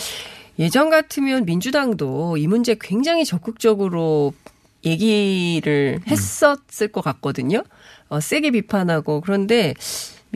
[0.59, 4.33] 예전 같으면 민주당도 이 문제 굉장히 적극적으로
[4.85, 6.09] 얘기를 음.
[6.09, 7.63] 했었을 것 같거든요.
[8.09, 9.73] 어, 세게 비판하고 그런데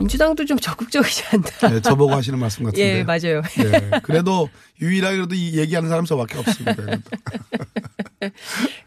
[0.00, 1.68] 민주당도 좀 적극적이지 않다.
[1.68, 2.98] 네, 저보고 하시는 말씀 같은데.
[2.98, 3.42] 예, 맞아요.
[3.42, 4.48] 네, 그래도
[4.80, 6.74] 유일하게 그래도 이 얘기하는 사람 저밖에 없습니다.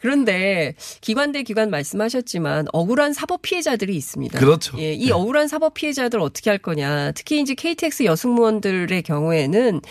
[0.01, 4.39] 그런데 기관 대 기관 말씀하셨지만 억울한 사법 피해자들이 있습니다.
[4.39, 4.77] 그렇죠.
[4.79, 7.11] 예, 이 억울한 사법 피해자들 어떻게 할 거냐.
[7.11, 9.81] 특히 이제 KTX 여승무원들의 경우에는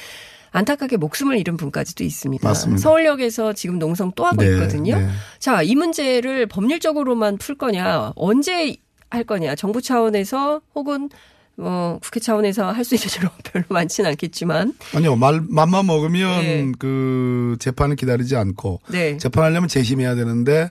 [0.52, 2.46] 안타깝게 목숨을 잃은 분까지도 있습니다.
[2.46, 2.80] 맞습니다.
[2.80, 4.98] 서울역에서 지금 농성 또 하고 네, 있거든요.
[4.98, 5.08] 네.
[5.38, 8.76] 자, 이 문제를 법률적으로만 풀 거냐, 언제
[9.10, 11.10] 할 거냐, 정부 차원에서 혹은
[11.54, 16.72] 뭐 국회 차원에서 할 수 있는 일은 별로 많지는 않겠지만, 아니요, 말, 맘만 먹으면 예.
[16.78, 19.18] 그 재판을 기다리지 않고 네.
[19.18, 20.70] 재판하려면 재심해야 되는데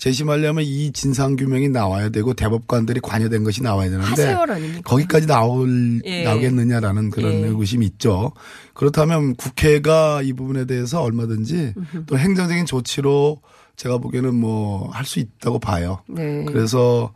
[0.00, 4.34] 재심하려면 이 진상 규명이 나와야 되고 대법관들이 관여된 것이 나와야 되는데?
[4.82, 6.24] 거기까지 나올 예.
[6.24, 7.36] 나오겠느냐라는 그런 예.
[7.46, 8.32] 의구심이 있죠.
[8.72, 11.74] 그렇다면 국회가 이 부분에 대해서 얼마든지
[12.06, 13.42] 또 행정적인 조치로
[13.76, 16.00] 제가 보기에는 뭐 할 수 있다고 봐요.
[16.08, 16.44] 네.
[16.46, 17.12] 그래서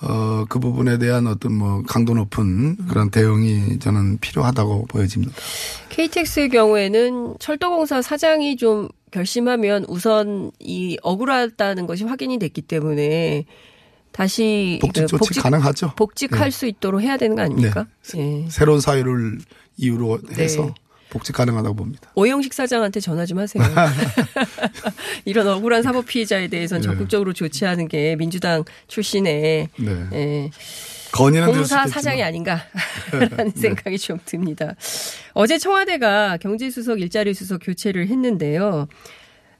[0.00, 5.32] 어, 그 부분에 대한 어떤 뭐 강도 높은 그런 대응이 저는 필요하다고 보여집니다.
[5.88, 13.44] KTX의 경우에는 철도공사 사장이 좀 결심하면 우선 이 억울하다는 것이 확인이 됐기 때문에
[14.12, 15.92] 다시 복직 그 조치 가능하죠.
[15.96, 16.50] 복직할 네.
[16.50, 17.86] 수 있도록 해야 되는 거 아닙니까?
[18.16, 18.46] 예.
[18.48, 19.38] 새로운 사유를
[19.76, 20.74] 이유로 해서 네.
[21.10, 22.10] 복직 가능하다고 봅니다.
[22.14, 23.62] 오영식 사장한테 전화 좀 하세요.
[25.24, 26.88] 이런 억울한 사법 피해자에 대해서는 네.
[26.88, 30.50] 적극적으로 조치하는 게 민주당 출신의 네.
[31.08, 31.12] 예.
[31.12, 32.22] 건의는 될 공사 사장이.
[32.22, 33.60] 아닌가라는 네.
[33.60, 34.74] 생각이 좀 듭니다.
[35.32, 38.88] 어제 청와대가 경제수석 일자리 수석 교체를 했는데요.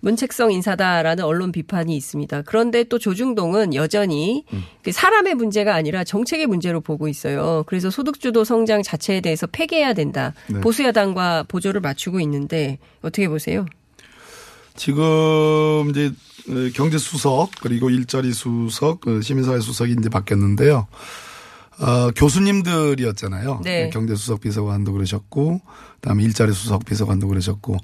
[0.01, 2.43] 문책성 인사다라는 언론 비판이 있습니다.
[2.43, 4.63] 그런데 또 조중동은 여전히 음.
[4.83, 7.65] 그 사람의 문제가 아니라 정책의 문제로 보고 있어요.
[7.67, 10.35] 그래서 소득주도 성장 자체에 대해서 폐기해야 된다.
[10.47, 10.61] 네.
[10.61, 13.67] 보수야당과 보조를 맞추고 있는데 어떻게 보세요?
[14.77, 16.13] 지금 이제
[16.49, 20.87] 어, 경제 수석 그리고 일자리 수석, 어, 시민사회 수석이 이제 바뀌었는데요.
[21.81, 23.61] 어, 교수님들이었잖아요.
[23.65, 23.91] 네.
[23.91, 25.61] 경제 수석 비서관도 그러셨고,
[25.97, 27.77] 그다음에 일자리 수석 비서관도 그러셨고,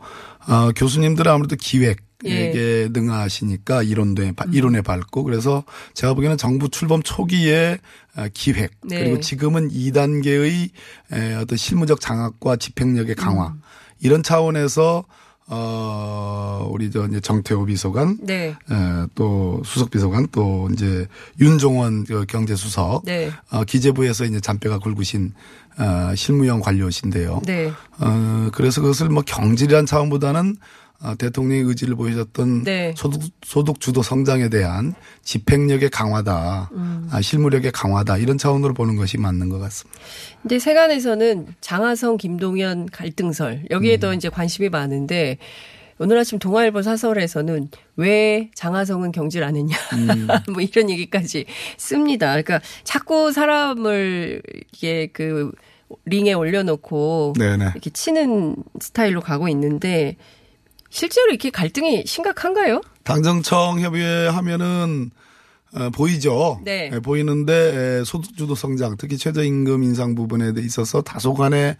[0.48, 2.88] 어, 교수님들은 아무래도 기획에 예.
[2.90, 7.78] 능하시니까 이론에 바- 이론에 밝고 그래서 제가 보기에는 정부 출범 초기에
[8.16, 9.00] 어, 기획 네.
[9.00, 10.70] 그리고 지금은 2단계의
[11.42, 13.60] 어떤 실무적 장악과 집행력의 강화 음.
[14.00, 15.04] 이런 차원에서
[15.46, 18.48] 어 우리 저 이제 정태호 비서관 네.
[18.48, 21.06] 에, 또 수석 비서관 또 이제
[21.38, 23.30] 윤종원 그 경제수석 네.
[23.50, 25.34] 어, 기재부에서 이제 잔뼈가 굵으신
[25.78, 27.42] 어, 실무형 관료신데요.
[27.44, 27.72] 네.
[27.98, 30.83] 어, 그래서 그것을 뭐 경질이란 차원보다는 어,
[31.18, 32.94] 대통령의 의지를 보여줬던 네.
[32.96, 37.08] 소득, 소득 주도 성장에 대한 집행력의 강화다, 음.
[37.10, 40.00] 아, 실무력의 강화다 이런 차원으로 보는 것이 맞는 것 같습니다.
[40.42, 44.00] 근데 세간에서는 장하성, 김동연 갈등설 여기에 음.
[44.00, 45.38] 더 이제 관심이 많은데
[45.98, 50.26] 오늘 아침 동아일보 사설에서는 왜 장하성은 경질 안 했냐 음.
[50.52, 51.44] 뭐 이런 얘기까지
[51.76, 52.30] 씁니다.
[52.30, 55.52] 그러니까 자꾸 사람을 이게 그
[56.06, 57.66] 링에 올려놓고 네네.
[57.72, 60.16] 이렇게 치는 스타일로 가고 있는데
[60.94, 62.80] 실제로 이렇게 갈등이 심각한가요?
[63.02, 65.10] 당정청 협의회 하면은
[65.74, 66.60] 어, 보이죠.
[66.64, 66.88] 네.
[66.94, 71.76] 예, 보이는데 에, 소득주도 성장, 특히 최저임금 인상 부분에 있어서 다소간의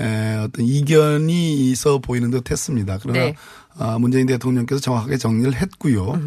[0.00, 3.00] 에, 어떤 이견이 있어 보이는 듯했습니다.
[3.02, 3.34] 그러나 네.
[3.76, 6.18] 아, 문재인 대통령께서 정확하게 정리를 했고요.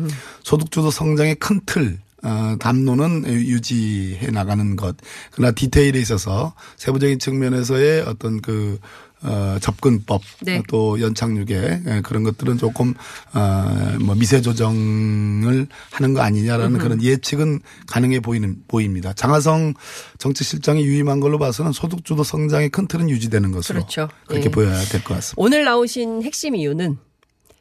[0.44, 1.98] 소득주도 성장의 큰 틀.
[2.24, 4.98] 어, 담론은 유지해 나가는 것.
[5.32, 8.80] 그러나 디테일에 있어서 세부적인 측면에서의 어떤 그
[9.24, 10.62] 어, 접근법 네.
[10.70, 12.94] 또 연착륙에 예, 그런 것들은 조금
[13.34, 16.84] 어, 뭐 미세 조정을 하는 거 아니냐라는 음흠.
[16.84, 19.14] 그런 예측은 가능해 보이는 보입니다.
[19.14, 19.74] 장하성
[20.20, 24.08] 정책실장이 유임한 걸로 봐서는 소득주도 성장의 큰 틀은 유지되는 것으로 그렇죠.
[24.28, 24.52] 그렇게 예.
[24.52, 25.36] 보여야 될 것 같습니다.
[25.38, 26.98] 오늘 나오신 핵심 이유는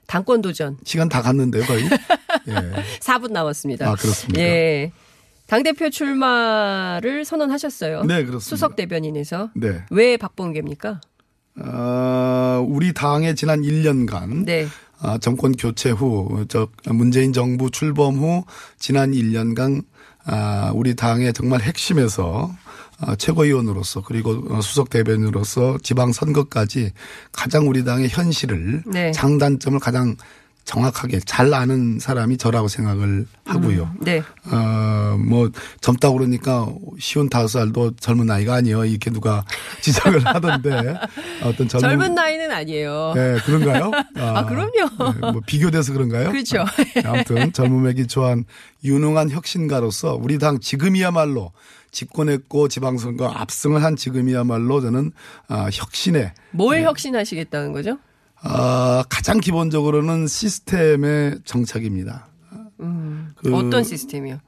[0.06, 1.84] 당권 도전 시간 다 갔는데요, 거의.
[2.48, 2.52] 예.
[3.00, 3.88] 4분 남았습니다.
[3.90, 4.40] 아, 그렇습니까?
[4.42, 4.92] 예.
[5.46, 8.02] 당대표 출마를 선언하셨어요.
[8.02, 8.38] 네, 그렇습니다.
[8.40, 9.50] 수석 대변인에서.
[9.54, 9.84] 네.
[9.90, 11.00] 왜 박범계입니까?
[11.58, 14.66] 어, 우리 당의 지난 1년간 네.
[14.98, 18.44] 아, 정권 교체 후, 저 문재인 정부 출범 후
[18.78, 19.84] 지난 1년간
[20.24, 22.50] 아, 우리 당의 정말 핵심에서
[22.98, 26.92] 아, 최고위원으로서 그리고 어, 수석 대변인으로서 지방 선거까지
[27.30, 29.12] 가장 우리 당의 현실을 네.
[29.12, 30.16] 장단점을 가장
[30.66, 33.90] 정확하게 잘 아는 사람이 저라고 생각을 하고요.
[34.00, 34.20] 네.
[34.50, 35.48] 어, 뭐,
[35.80, 36.66] 젊다 그러니까
[36.98, 38.84] 쉬운 다섯 살도 젊은 나이가 아니에요.
[38.84, 39.44] 이렇게 누가
[39.80, 40.96] 지적을 하던데.
[41.44, 41.88] 어떤 젊은.
[41.88, 43.12] 젊은 나이는 아니에요.
[43.14, 43.92] 네, 그런가요?
[44.16, 45.14] 아, 그럼요.
[45.14, 46.30] 네, 뭐 비교돼서 그런가요?
[46.30, 46.64] 그렇죠.
[46.94, 48.44] 네, 아무튼 젊음에 기초한
[48.82, 51.52] 유능한 혁신가로서 우리 당 지금이야말로
[51.92, 55.12] 집권했고 지방선거 압승을 한 지금이야말로 저는
[55.48, 57.98] 아, 혁신에 뭘 혁신하시겠다는 거죠?
[58.48, 62.28] 아, 가장 기본적으로는 시스템의 정착입니다.
[62.80, 64.40] 음, 그 어떤 시스템이요?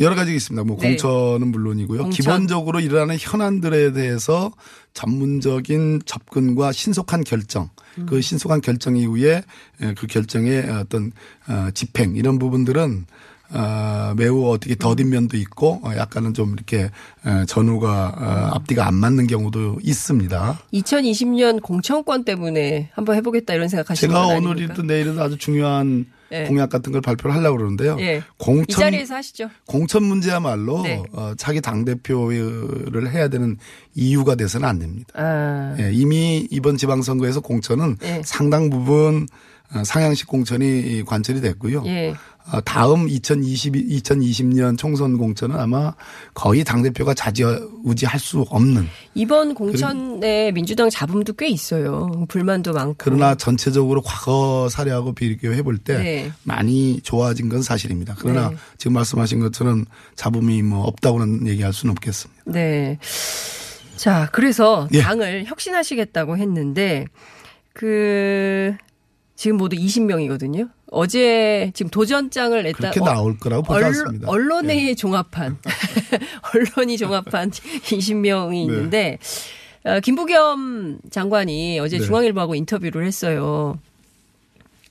[0.00, 0.64] 여러 가지가 있습니다.
[0.64, 0.90] 뭐 네.
[0.90, 2.02] 공천은 물론이고요.
[2.02, 2.10] 공천.
[2.10, 4.52] 기본적으로 일어나는 현안들에 대해서
[4.92, 8.06] 전문적인 접근과 신속한 결정, 음.
[8.06, 9.42] 그 신속한 결정 이후에
[9.80, 11.12] 에, 그 결정의 어떤
[11.48, 13.06] 어, 집행 이런 부분들은
[13.50, 16.90] 어, 매우 어떻게 더딘 면도 있고 어, 약간은 좀 이렇게
[17.26, 20.58] 에, 전후가 어, 앞뒤가 안 맞는 경우도 있습니다.
[20.72, 24.26] 2020년 공천권 때문에 한번 해보겠다 이런 생각하시는 제가?
[24.26, 26.44] 오늘이든 내일은 아주 중요한 예.
[26.44, 27.96] 공약 같은 걸 발표를 하려고 그러는데요.
[28.00, 28.16] 예.
[28.16, 29.48] 이 공천 자리에서 하시죠.
[29.66, 31.02] 공천 문제야말로 네.
[31.12, 33.56] 어, 차기 당 대표를 해야 되는
[33.94, 35.08] 이유가 돼서는 안 됩니다.
[35.14, 35.76] 아.
[35.78, 38.22] 예, 이미 이번 지방선거에서 공천은 네.
[38.24, 39.26] 상당 부분 어,
[39.84, 41.84] 상향식 공천이 관철이 됐고요.
[41.86, 42.14] 예.
[42.52, 45.92] 어, 다음 2020, 2020년 총선 공천은 아마
[46.32, 52.24] 거의 당대표가 좌지우지할 수 없는 이번 공천에 민주당 잡음도 꽤 있어요.
[52.28, 52.94] 불만도 많고.
[52.98, 56.32] 그러나 전체적으로 과거 사례하고 비교해 볼때 네.
[56.44, 58.14] 많이 좋아진 건 사실입니다.
[58.16, 58.56] 그러나 네.
[58.78, 62.42] 지금 말씀하신 것처럼 잡음이 뭐 없다고는 얘기할 수는 없겠습니다.
[62.44, 62.98] 네.
[63.96, 65.00] 자, 그래서 예.
[65.00, 67.06] 당을 혁신하시겠다고 했는데
[67.72, 68.76] 그
[69.36, 70.70] 지금 모두 20명이거든요.
[70.90, 72.90] 어제 지금 도전장을 냈다.
[72.90, 74.26] 그렇게 나올 거라고 보지 않습니다.
[74.26, 74.30] 예.
[74.30, 75.58] 언론의 종합한
[76.54, 79.18] 언론이 종합한 20명이 있는데
[79.84, 82.04] 어, 김부겸 장관이 어제 네.
[82.04, 83.78] 중앙일보하고 인터뷰를 했어요.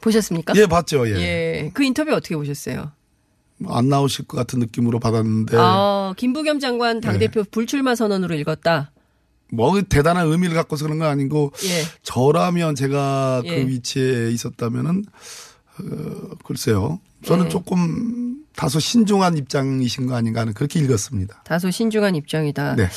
[0.01, 0.53] 보셨습니까?
[0.55, 1.07] 예, 봤죠.
[1.09, 1.15] 예.
[1.15, 1.71] 예.
[1.73, 2.91] 그 인터뷰 어떻게 보셨어요?
[3.57, 7.49] 뭐안 나오실 것 같은 느낌으로 받았는데 아, 김부겸 장관 당대표 네.
[7.49, 8.91] 불출마 선언으로 읽었다.
[9.51, 11.83] 뭐 대단한 의미를 갖고서 그런 건 아니고 예.
[12.03, 13.49] 저라면 제가 예.
[13.63, 15.05] 그 위치에 있었다면은
[15.79, 16.99] 어, 글쎄요.
[17.23, 17.49] 저는 예.
[17.49, 21.43] 조금 다소 신중한 입장이신 거 아닌가 하는 그렇게 읽었습니다.
[21.43, 22.75] 다소 신중한 입장이다.
[22.75, 22.87] 네.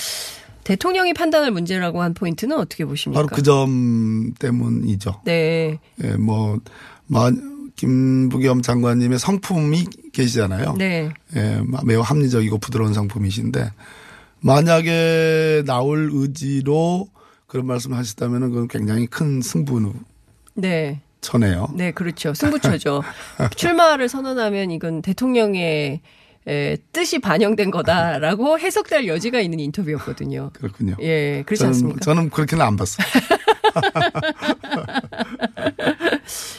[0.64, 3.18] 대통령이 판단할 문제라고 한 포인트는 어떻게 보십니까?
[3.22, 5.22] 바로 그 점 때문이죠.
[5.24, 5.78] 네.
[6.04, 6.60] 예, 뭐,
[7.06, 7.30] 마,
[7.76, 10.74] 김부겸 장관님의 성품이 계시잖아요.
[10.76, 11.10] 네.
[11.36, 13.70] 예, 매우 합리적이고 부드러운 성품이신데
[14.40, 17.08] 만약에 나올 의지로
[17.46, 19.94] 그런 말씀을 하셨다면 그건 굉장히 큰 승부처네요.
[20.54, 21.00] 네.
[21.74, 22.34] 네, 그렇죠.
[22.34, 23.02] 승부처죠.
[23.56, 26.00] 출마를 선언하면 이건 대통령의
[26.46, 30.50] 에, 뜻이 반영된 거다라고 해석될 여지가 있는 인터뷰였거든요.
[30.54, 30.94] 그렇군요.
[31.00, 32.00] 예, 그렇지 저는, 않습니까?
[32.00, 33.06] 저는 그렇게는 안 봤어요.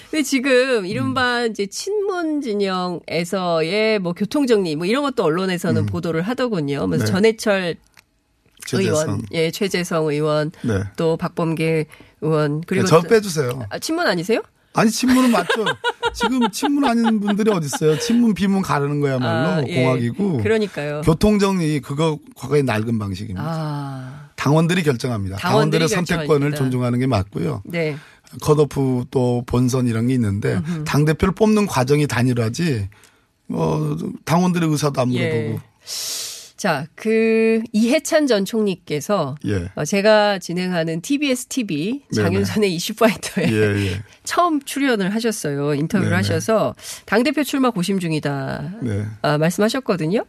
[0.09, 6.87] 근데 지금 이른바 이제 친문 진영에서의 뭐 교통정리 뭐 이런 것도 언론에서는 보도를 하더군요.
[6.87, 7.05] 그래서 음.
[7.05, 7.11] 네.
[7.11, 7.75] 전해철
[8.65, 8.91] 최재성.
[8.93, 10.81] 의원, 예, 최재성 의원, 네.
[10.97, 11.85] 또 박범계
[12.21, 13.65] 의원 그리고 저 또- 빼주세요.
[13.69, 14.41] 아, 친문 아니세요?
[14.73, 15.65] 아니 친문은 맞죠.
[16.13, 17.97] 지금 친문 아닌 분들이 어디 있어요?
[17.97, 19.83] 친문 비문 가르는 거야말로 아, 예.
[19.83, 20.37] 공학이고.
[20.43, 21.01] 그러니까요.
[21.01, 23.43] 교통정리 그거 과거의 낡은 방식입니다.
[23.43, 25.37] 아, 당원들이 결정합니다.
[25.37, 26.57] 당원들이 당원들의 선택권을 결정합니다.
[26.57, 27.63] 존중하는 게 맞고요.
[27.65, 27.97] 네.
[28.41, 32.89] 컷오프 또 본선 이런 게 있는데 당 대표를 뽑는 과정이 단일화지.
[33.51, 35.27] 어 당원들의 의사도 안 예.
[35.27, 35.61] 물어보고.
[36.59, 39.71] 자, 그 이해찬 전 총리께서 예.
[39.75, 44.03] 어, 제가 진행하는 TBS TV 장윤선의 이슈파이터에 예, 예.
[44.25, 45.73] 처음 출연을 하셨어요.
[45.73, 46.15] 인터뷰를 네네.
[46.17, 46.75] 하셔서
[47.05, 48.73] 당대표 출마 고심 중이다.
[48.81, 49.05] 네.
[49.21, 50.25] 아, 말씀하셨거든요.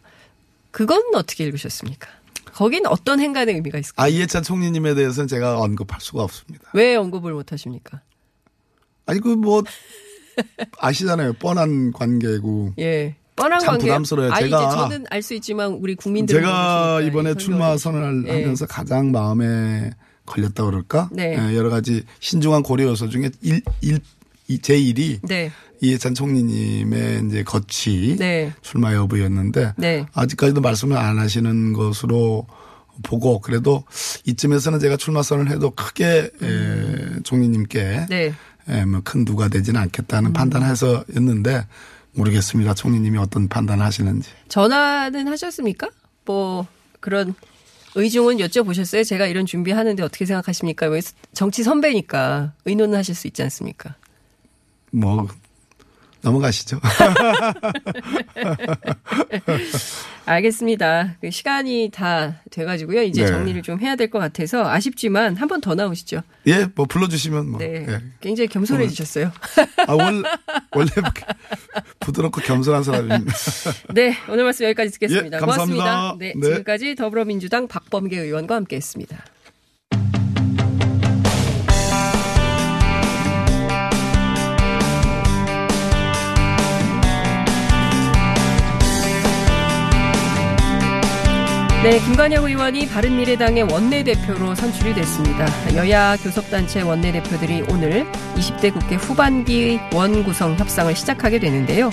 [0.71, 2.09] 그건 어떻게 읽으셨습니까?
[2.55, 4.05] 거긴 어떤 행간의 의미가 있을까요?
[4.05, 6.71] 아 이해찬 총리님에 대해서는 제가 언급할 수가 없습니다.
[6.75, 8.01] 왜 언급을 못 하십니까?
[9.07, 9.63] 아니 그 뭐
[10.79, 11.35] 아시잖아요.
[11.35, 12.75] 뻔한 관계고.
[12.79, 13.17] 예.
[13.37, 13.87] 뻔한 참 관계.
[13.87, 14.33] 부담스러워요.
[14.33, 18.43] 아, 제가- 저는 알 수 있지만 우리 국민들 제가 이번에 출마 선언을 예.
[18.43, 19.91] 하면서 가장 마음에
[20.27, 21.09] 걸렸다 그럴까?
[21.13, 21.37] 네.
[21.39, 23.99] 예, 여러 가지 신중한 고려 요소 중에 일, 일, 이-
[24.59, 25.51] 제1이 네.
[25.81, 28.53] 이해찬 총리님의 이제 거취 네.
[28.63, 30.07] 출마 여부였는데 네.
[30.13, 32.47] 아직까지도 말씀을 안 하시는 것으로
[33.03, 33.85] 보고 그래도
[34.27, 38.07] 이쯤에서는 제가 출마 선언을 해도 크게 에, 총리님께 음.
[38.11, 38.35] 네.
[38.69, 41.67] 에, 뭐큰 누가 되지는 않겠다는 판단해서였는데
[42.13, 42.75] 모르겠습니다.
[42.75, 44.31] 총리님이 어떤 판단을 하시는지.
[44.49, 45.89] 전화는 하셨습니까?
[46.25, 46.67] 뭐
[47.01, 47.35] 그런
[47.95, 49.05] 의중은 여쭤보셨어요?
[49.07, 50.87] 제가 이런 준비하는데 어떻게 생각하십니까?
[50.87, 51.01] 왜
[51.33, 53.97] 정치 선배니까 의논은 하실 수 있지 않습니까?
[54.91, 55.29] 뭐
[56.23, 56.81] 넘어가시죠.
[60.27, 61.17] 알겠습니다.
[61.21, 63.03] 그 시간이 다 돼가지고요.
[63.03, 63.29] 이제 네.
[63.29, 66.23] 정리를 좀 해야 될 것 같아서 아쉽지만 한 번 더 나오시죠.
[66.47, 67.59] 예, 뭐 불러주시면 뭐.
[67.59, 67.87] 네.
[67.89, 68.01] 예.
[68.21, 69.33] 굉장히 겸손해지셨어요.
[69.89, 70.23] 아, 원,
[70.73, 70.91] 원래
[72.01, 73.33] 부드럽고 겸손한 사람입니다.
[73.95, 75.37] 네, 오늘 말씀 여기까지 듣겠습니다.
[75.39, 75.85] 예, 감사합니다.
[75.85, 76.17] 고맙습니다.
[76.19, 76.49] 네, 네.
[76.49, 79.25] 지금까지 더불어민주당 박범계 의원과 함께했습니다.
[91.83, 95.47] 네, 김관영 의원이 바른미래당의 원내대표로 선출이 됐습니다.
[95.77, 98.05] 여야 교섭단체 원내대표들이 오늘
[98.35, 101.89] 20대 국회 후반기 원구성 협상을 시작하게 되는데요.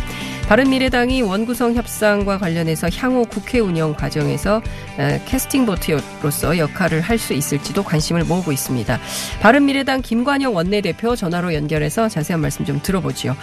[0.50, 4.62] 바른미래당이 원구성 협상과 관련해서 향후 국회 운영 과정에서
[5.00, 9.00] 에, 캐스팅 보트로서 역할을 할 수 있을지도 관심을 모으고 있습니다.
[9.42, 13.38] 바른미래당 김관영 원내대표 전화로 연결해서 자세한 말씀 좀 들어보지요.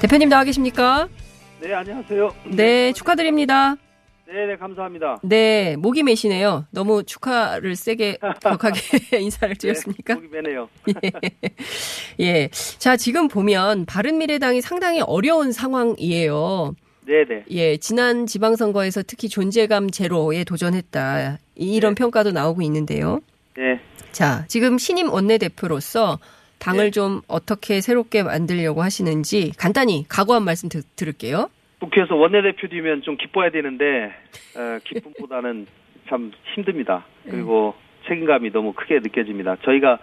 [0.00, 1.08] 대표님 나와 계십니까?
[1.60, 2.32] 네, 안녕하세요.
[2.44, 3.76] 네, 축하드립니다.
[4.26, 5.20] 네, 네, 감사합니다.
[5.22, 6.66] 네, 목이 메시네요.
[6.70, 8.80] 너무 축하를 세게 격하게
[9.20, 10.14] 인사를 드렸습니까?
[10.14, 10.68] 네, 목이 매네요.
[12.20, 12.48] 예.
[12.78, 16.74] 자, 지금 보면 바른미래당이 상당히 어려운 상황이에요.
[17.06, 17.44] 네, 네.
[17.50, 21.38] 예, 지난 지방선거에서 특히 존재감 제로에 도전했다.
[21.54, 23.20] 이런 평가도 나오고 있는데요.
[23.56, 23.78] 네.
[24.12, 26.18] 자, 지금 신임 원내대표로서
[26.58, 31.50] 당을 좀 어떻게 새롭게 만들려고 하시는지 간단히 각오 한 말씀 드, 들을게요.
[31.84, 34.12] 국회에서 원내대표되면 좀 기뻐야 되는데
[34.56, 35.66] 어, 기쁨보다는
[36.08, 37.04] 참 힘듭니다.
[37.24, 37.74] 그리고
[38.06, 39.56] 책임감이 너무 크게 느껴집니다.
[39.62, 39.98] 저희가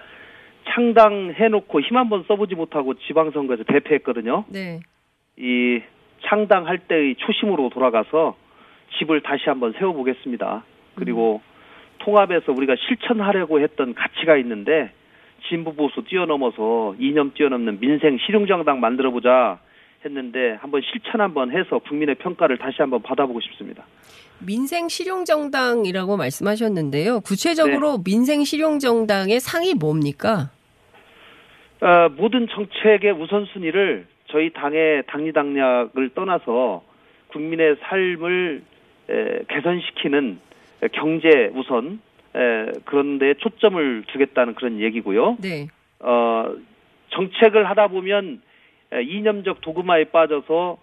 [0.70, 4.46] 창당해놓고 힘 한번 써보지 못하고 지방선거에서 대패했거든요.
[4.50, 4.80] 네.
[5.38, 5.82] 이
[6.26, 8.36] 창당할 때의 초심으로 돌아가서
[8.98, 10.64] 집을 다시 한번 세워보겠습니다.
[10.96, 11.42] 그리고
[12.00, 14.92] 통합에서 우리가 실천하려고 했던 가치가 있는데
[15.50, 19.60] 진보 보수 뛰어넘어서 이념 뛰어넘는 민생 실용정당 만들어보자
[20.04, 23.84] 했는데 한번 실천 한번 해서 국민의 평가를 다시 한번 받아보고 싶습니다.
[24.40, 27.22] 민생 실용 정당이라고 말씀하셨는데요.
[27.22, 28.04] 구체적으로 네.
[28.04, 30.50] 민생 실용 정당의 상이 뭡니까?
[31.82, 36.84] 어, 모든 정책의 우선순위를 저희 당의 당리당략을 떠나서
[37.28, 38.64] 국민의 삶을
[39.10, 40.40] 에, 개선시키는
[40.84, 42.00] 에, 경제 우선
[42.36, 45.38] 에, 그런데 초점을 두겠다는 그런 얘기고요.
[45.42, 45.68] 네.
[46.00, 46.54] 어,
[47.10, 48.48] 정책을 하다 보면 에,
[49.00, 50.78] 이념적 도구마에 빠져서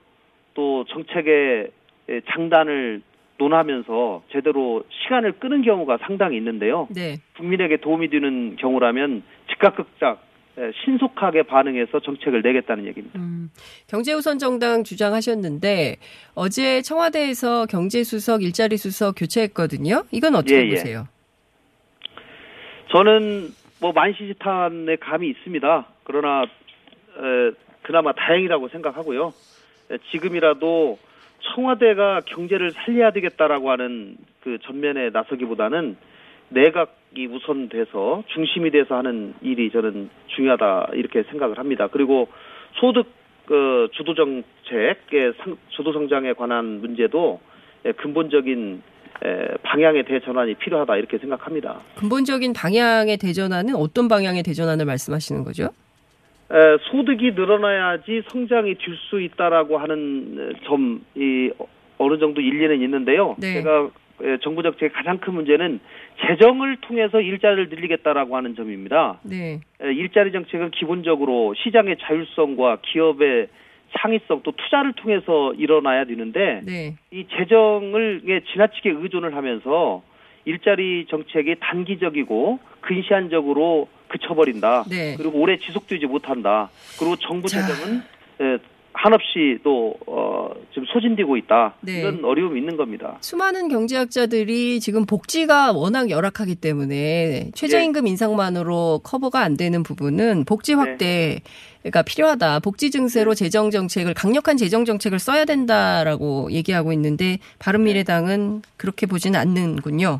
[0.55, 1.71] 또 정책의
[2.09, 3.03] 에, 장단을
[3.37, 6.89] 논하면서 제대로 시간을 끄는 경우가 상당히 있는데요.
[6.91, 7.19] 네.
[7.37, 10.21] 국민에게 도움이 되는 경우라면 즉각극작
[10.59, 13.19] 에, 신속하게 반응해서 정책을 내겠다는 얘기입니다.
[13.21, 13.51] 음,
[13.89, 15.97] 경제우선 정당 주장하셨는데
[16.35, 20.05] 어제 청와대에서 경제수석 일자리 수석 교체했거든요.
[20.11, 20.71] 이건 어떻게 예, 예.
[20.71, 21.07] 보세요?
[22.93, 23.51] 저는
[23.81, 25.87] 뭐 만시지탄의 감이 있습니다.
[26.03, 29.33] 그러나 에, 그나마 다행이라고 생각하고요.
[29.91, 30.99] 에, 지금이라도
[31.41, 35.97] 청와대가 경제를 살려야 되겠다라고 하는 그 전면에 나서기보다는
[36.51, 41.89] 내각이 우선 돼서 중심이 돼서 하는 일이 저는 중요하다 이렇게 생각을 합니다.
[41.91, 42.29] 그리고
[42.79, 43.07] 소득
[43.47, 47.41] 그 주도 정책의 상- 주도 성장에 관한 문제도
[47.87, 48.83] 에, 근본적인
[49.25, 51.81] 에, 방향의 대전환이 필요하다 이렇게 생각합니다.
[51.97, 55.71] 근본적인 방향의 대전환은 어떤 방향의 대전환을 말씀하시는 거죠?
[56.51, 61.51] 에, 소득이 늘어나야지 성장이 될 수 있다라고 하는 점이
[61.99, 63.37] 어느 정도 일리는 있는데요.
[63.39, 63.55] 네.
[63.55, 63.91] 제가
[64.23, 65.81] 에, 정부 정책의 가장 큰 문제는
[66.27, 69.21] 재정을 통해서 일자리를 늘리겠다라고 하는 점입니다.
[69.23, 69.61] 네.
[69.83, 73.49] 에, 일자리 정책은 기본적으로 시장의 자율성과 기업의
[73.99, 76.95] 창의성 또 투자를 통해서 일어나야 되는데 네.
[77.11, 80.03] 이 재정을 예, 지나치게 의존을 하면서
[80.45, 84.85] 일자리 정책이 단기적이고 근시안적으로 그쳐버린다.
[84.89, 85.15] 네.
[85.17, 86.71] 그리고 오래 지속되지 못한다.
[86.99, 88.03] 그리고 정부 재정은
[88.41, 88.59] 예,
[88.99, 91.75] 한없이 또 어, 지금 소진되고 있다.
[91.83, 92.01] 네.
[92.01, 93.17] 이런 어려움이 있는 겁니다.
[93.21, 98.11] 수많은 경제학자들이 지금 복지가 워낙 열악하기 때문에 최저임금 네.
[98.11, 101.43] 인상만으로 커버가 안 되는 부분은 복지 확대
[101.93, 102.59] 가 필요하다.
[102.59, 102.91] 복지 네.
[102.91, 110.19] 증세로 재정 정책을 강력한 재정 정책을 써야 된다라고 얘기하고 있는데 바른미래당은 그렇게 보지는 않는군요.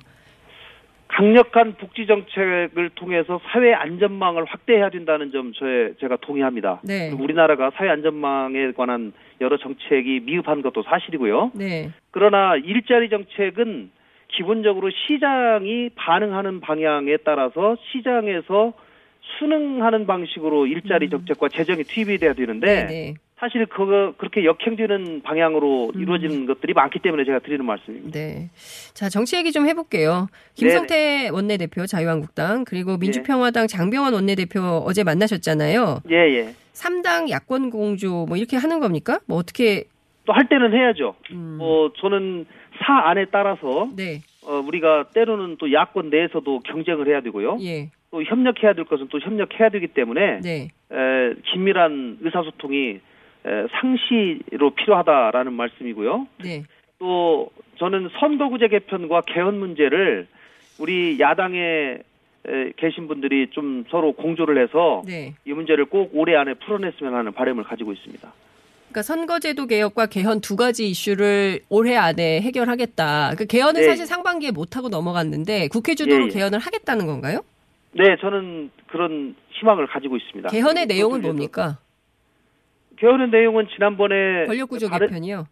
[1.19, 6.81] 강력한 복지 정책을 통해서 사회 안전망을 확대해야 된다는 점 저에 제가 동의합니다.
[6.85, 7.11] 네.
[7.11, 11.51] 우리나라가 사회 안전망에 관한 여러 정책이 미흡한 것도 사실이고요.
[11.57, 11.91] 네.
[12.13, 13.91] 그러나 일자리 정책은
[14.29, 18.75] 기본적으로 시장이 반응하는 방향에 따라서 시장에서
[19.41, 22.87] 순응하는 방식으로 일자리 정책과 재정이 투입이 돼야 되는데 음.
[22.87, 23.15] 네.
[23.39, 28.19] 사실 그거 그렇게 역행되는 방향으로 이루어지는 것들이 많기 때문에 제가 드리는 말씀입니다.
[28.19, 28.51] 네.
[28.95, 30.29] 자, 정치 얘기 좀 해볼게요.
[30.55, 36.01] 김성태 원내대표 자유한국당 그리고 민주평화당 장병원 원내대표 어제 만나셨잖아요.
[36.11, 36.55] 예, 예.
[36.73, 39.21] 3당 야권 공조 뭐 이렇게 하는 겁니까?
[39.27, 39.85] 뭐 어떻게
[40.25, 41.15] 또 할 때는 해야죠.
[41.59, 42.45] 어, 저는
[42.83, 43.97] 사 안에 따라서 음.
[43.97, 44.21] 네.
[44.45, 47.59] 어, 우리가 때로는 또 야권 내에서도 경쟁을 해야 되고요.
[47.63, 47.91] 예.
[48.11, 50.69] 또 협력해야 될 것은 또 협력해야 되기 때문에 네.
[50.91, 53.01] 에, 긴밀한 의사소통이 에,
[53.81, 56.27] 상시로 필요하다라는 말씀이고요.
[56.45, 56.65] 네.
[56.99, 60.27] 또 저는 선거구제 개편과 개헌 문제를
[60.79, 61.99] 우리 야당에
[62.47, 65.35] 에, 계신 분들이 좀 서로 공조를 해서 네.
[65.45, 68.33] 이 문제를 꼭 올해 안에 풀어냈으면 하는 바람을 가지고 있습니다.
[68.89, 73.35] 그러니까 선거제도 개혁과 개헌 두 가지 이슈를 올해 안에 해결하겠다.
[73.37, 73.87] 그 개헌은 네.
[73.87, 76.31] 사실 상반기에 못 하고 넘어갔는데 국회 주도로 예, 예.
[76.31, 77.41] 개헌을 하겠다는 건가요?
[77.93, 80.49] 네, 저는 그런 희망을 가지고 있습니다.
[80.49, 81.79] 개헌의 내용은 뭡니까?
[83.01, 85.47] 개헌의 내용은 지난번에 권력구조 다른- 개편이요.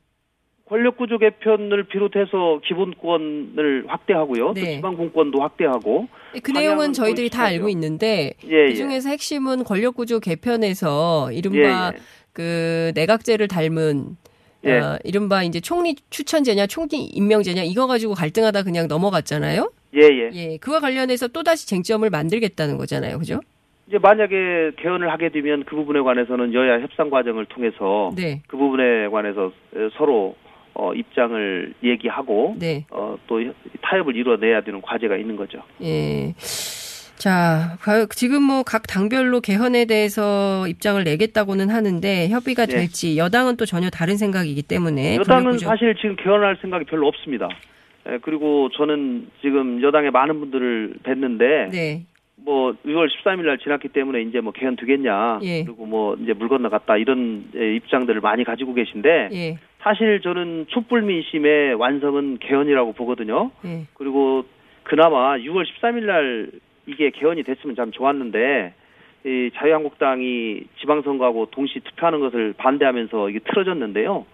[0.68, 4.52] 권력구조 개편을 비롯해서 기본권을 확대하고요.
[4.54, 4.60] 네.
[4.60, 6.08] 또 지방공권도 확대하고.
[6.42, 7.44] 그 내용은 저희들이 다?
[7.44, 8.68] 알고 있는데 예, 예.
[8.70, 12.00] 그 중에서 핵심은 권력구조 개편에서 이른바 예, 예.
[12.32, 14.16] 그 내각제를 닮은
[14.64, 14.72] 예.
[14.80, 19.70] 어, 이른바 이제 총리 추천제냐 총리 임명제냐 이거 가지고 갈등하다 그냥 넘어갔잖아요.
[19.94, 20.30] 예, 예.
[20.34, 23.40] 예, 그와 관련해서 또 다시 쟁점을 만들겠다는 거잖아요, 그죠?
[23.88, 28.42] 이제 만약에 개헌을 하게 되면 그 부분에 관해서는 여야 협상 과정을 통해서 네.
[28.48, 30.34] 그 부분에 관해서 에, 서로
[30.74, 32.84] 어, 입장을 얘기하고 네.
[32.90, 33.40] 어, 또
[33.82, 35.60] 타협을 이루어내야 되는 과제가 있는 거죠.
[35.82, 36.34] 예.
[37.16, 42.74] 자, 가- 지금 뭐 각 당별로 개헌에 대해서 입장을 내겠다고는 하는데 협의가 네.
[42.76, 47.48] 될지 여당은 또 전혀 다른 생각이기 때문에 여당은 분열구조- 사실 지금 개헌할 생각이 별로 없습니다.
[48.10, 52.02] 예, 그리고 저는 지금 여당의 많은 분들을 뵀는데 네.
[52.36, 55.64] 뭐 6월 13일 날 지났기 때문에 이제 뭐 개헌 되겠냐 예.
[55.64, 59.58] 그리고 뭐 이제 물 건너갔다 이런 예, 입장들을 많이 가지고 계신데 예.
[59.80, 63.50] 사실 저는 촛불 민심의 완성은 개헌이라고 보거든요.
[63.64, 63.86] 예.
[63.94, 64.44] 그리고
[64.82, 66.50] 그나마 6월 13일 날
[66.86, 68.74] 이게 개헌이 됐으면 참 좋았는데
[69.24, 74.26] 이 자유한국당이 지방선거하고 동시 투표하는 것을 반대하면서 이게 틀어졌는데요.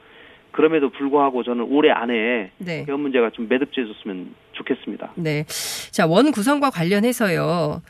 [0.51, 2.85] 그럼에도 불구하고 저는 올해 안에 네.
[2.85, 5.13] 개헌 문제가 좀 매듭지어졌으면 좋겠습니다.
[5.17, 5.45] 네.
[5.91, 7.83] 자, 원 구성과 관련해서요.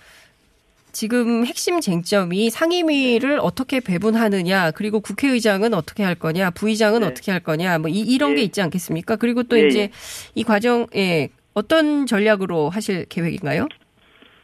[0.93, 7.07] 지금 핵심 쟁점이 상임위를 어떻게 배분하느냐, 그리고 국회의장은 어떻게 할 거냐, 부의장은 네.
[7.07, 9.17] 어떻게 할 거냐, 뭐 이, 런게 있지 않겠습니까?
[9.17, 9.91] 그리고 또 예, 이제 예.
[10.35, 13.69] 이 과정에 어떤 전략으로 하실 계획인가요?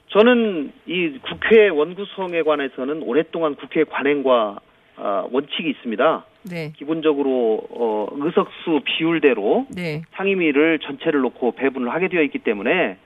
[0.09, 4.59] 저는 이 국회 원구성에 관해서는 오랫동안 국회 관행과
[4.97, 6.25] 아, 원칙이 있습니다.
[6.51, 6.73] 네.
[6.77, 10.03] 기본적으로 어, 의석수 비율대로 네.
[10.13, 12.97] 상임위를 전체를 놓고 배분을 하게 되어 있기 때문에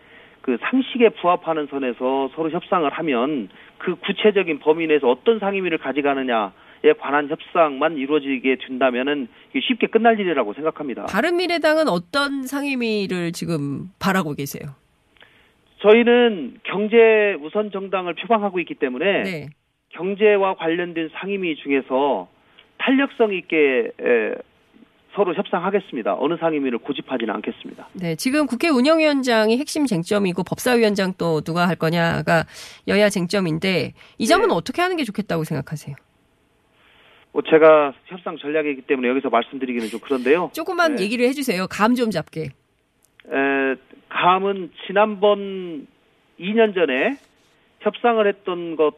[0.41, 6.53] 그 상식에 부합하는 선에서 서로 협상을 하면 그 구체적인 범위 내에서 어떤 상임위를 가져가느냐
[6.85, 11.07] 에 관한 협상만 이루어지게 된다면은 쉽게 끝날 일이라고 생각합니다.
[11.07, 14.75] 바른미래당은 어떤 상임위를 지금 바라고 계세요?
[15.79, 19.47] 저희는 경제 우선 정당을 표방하고 있기 때문에 네.
[19.91, 22.29] 경제와 관련된 상임위 중에서
[22.87, 24.35] 탄력성 있게 에,
[25.15, 26.17] 서로 협상하겠습니다.
[26.19, 27.89] 어느 상임위를 고집하지는 않겠습니다.
[27.93, 32.45] 네, 지금 국회 운영위원장이 핵심 쟁점이고 법사위원장 또 누가 할 거냐가
[32.89, 34.55] 여야 쟁점인데 이 점은 네.
[34.55, 35.95] 어떻게 하는 게 좋겠다고 생각하세요?
[37.33, 40.51] 뭐 제가 협상 전략이기 때문에 여기서 말씀드리기는 좀 그런데요.
[40.55, 41.05] 조금만 네.
[41.05, 41.67] 얘기를 해주세요.
[41.69, 42.43] 감 좀 잡게.
[42.45, 43.75] 에,
[44.09, 45.87] 감은 지난번
[46.41, 47.17] 2년 전에
[47.81, 48.95] 협상을 했던 것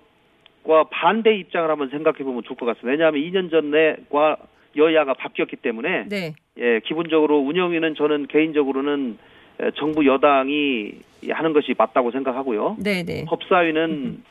[0.67, 2.91] 과 반대 입장을 한번 생각해 보면 좋을 것 같습니다.
[2.91, 4.39] 왜냐하면 2년 전에과
[4.77, 6.35] 여야가 바뀌었기 때문에 네.
[6.59, 9.19] 예, 기본적으로 운영위는 저는 개인적으로는
[9.61, 10.93] 에, 정부 여당이
[11.31, 12.77] 하는 것이 맞다고 생각하고요.
[12.81, 13.25] 네, 네.
[13.27, 14.23] 법사위는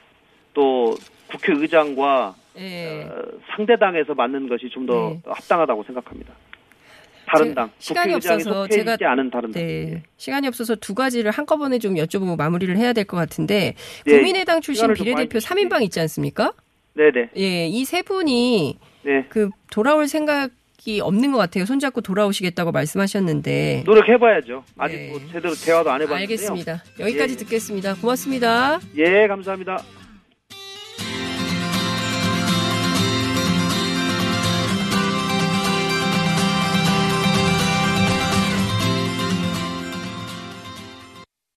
[0.54, 0.96] 또
[1.30, 3.04] 국회의장과 예.
[3.04, 3.24] 어,
[3.56, 5.22] 상대당에서 맞는 것이 좀더 네.
[5.26, 6.34] 합당하다고 생각합니다.
[7.34, 9.62] 다른 제- 당, 시간이 없어서 제가- 않은 다른 당.
[9.66, 10.04] 네.
[10.18, 13.76] 시간이 없어서 두 가지를 한꺼번에 좀 여쭤보고 마무리를 해야 될 것 같은데
[14.06, 15.28] 네, 국민의당 출신 비례대표 많이
[15.70, 16.54] 3인방 있지 않습니까?
[16.96, 17.30] 네네.
[17.38, 19.26] 예, 이 세 분이 네.
[19.30, 20.52] 그 돌아올 생각
[20.86, 21.64] 이 없는 것 같아요.
[21.66, 23.84] 손잡고 돌아오시겠다고 말씀하셨는데.
[23.86, 24.64] 노력해봐야죠.
[24.78, 26.18] 아직 뭐 제대로 대화도 안 해봤는데요.
[26.18, 26.84] 알겠습니다.
[27.00, 27.38] 여기까지 예.
[27.38, 27.96] 듣겠습니다.
[27.96, 28.80] 고맙습니다.
[28.98, 29.82] 예, 감사합니다.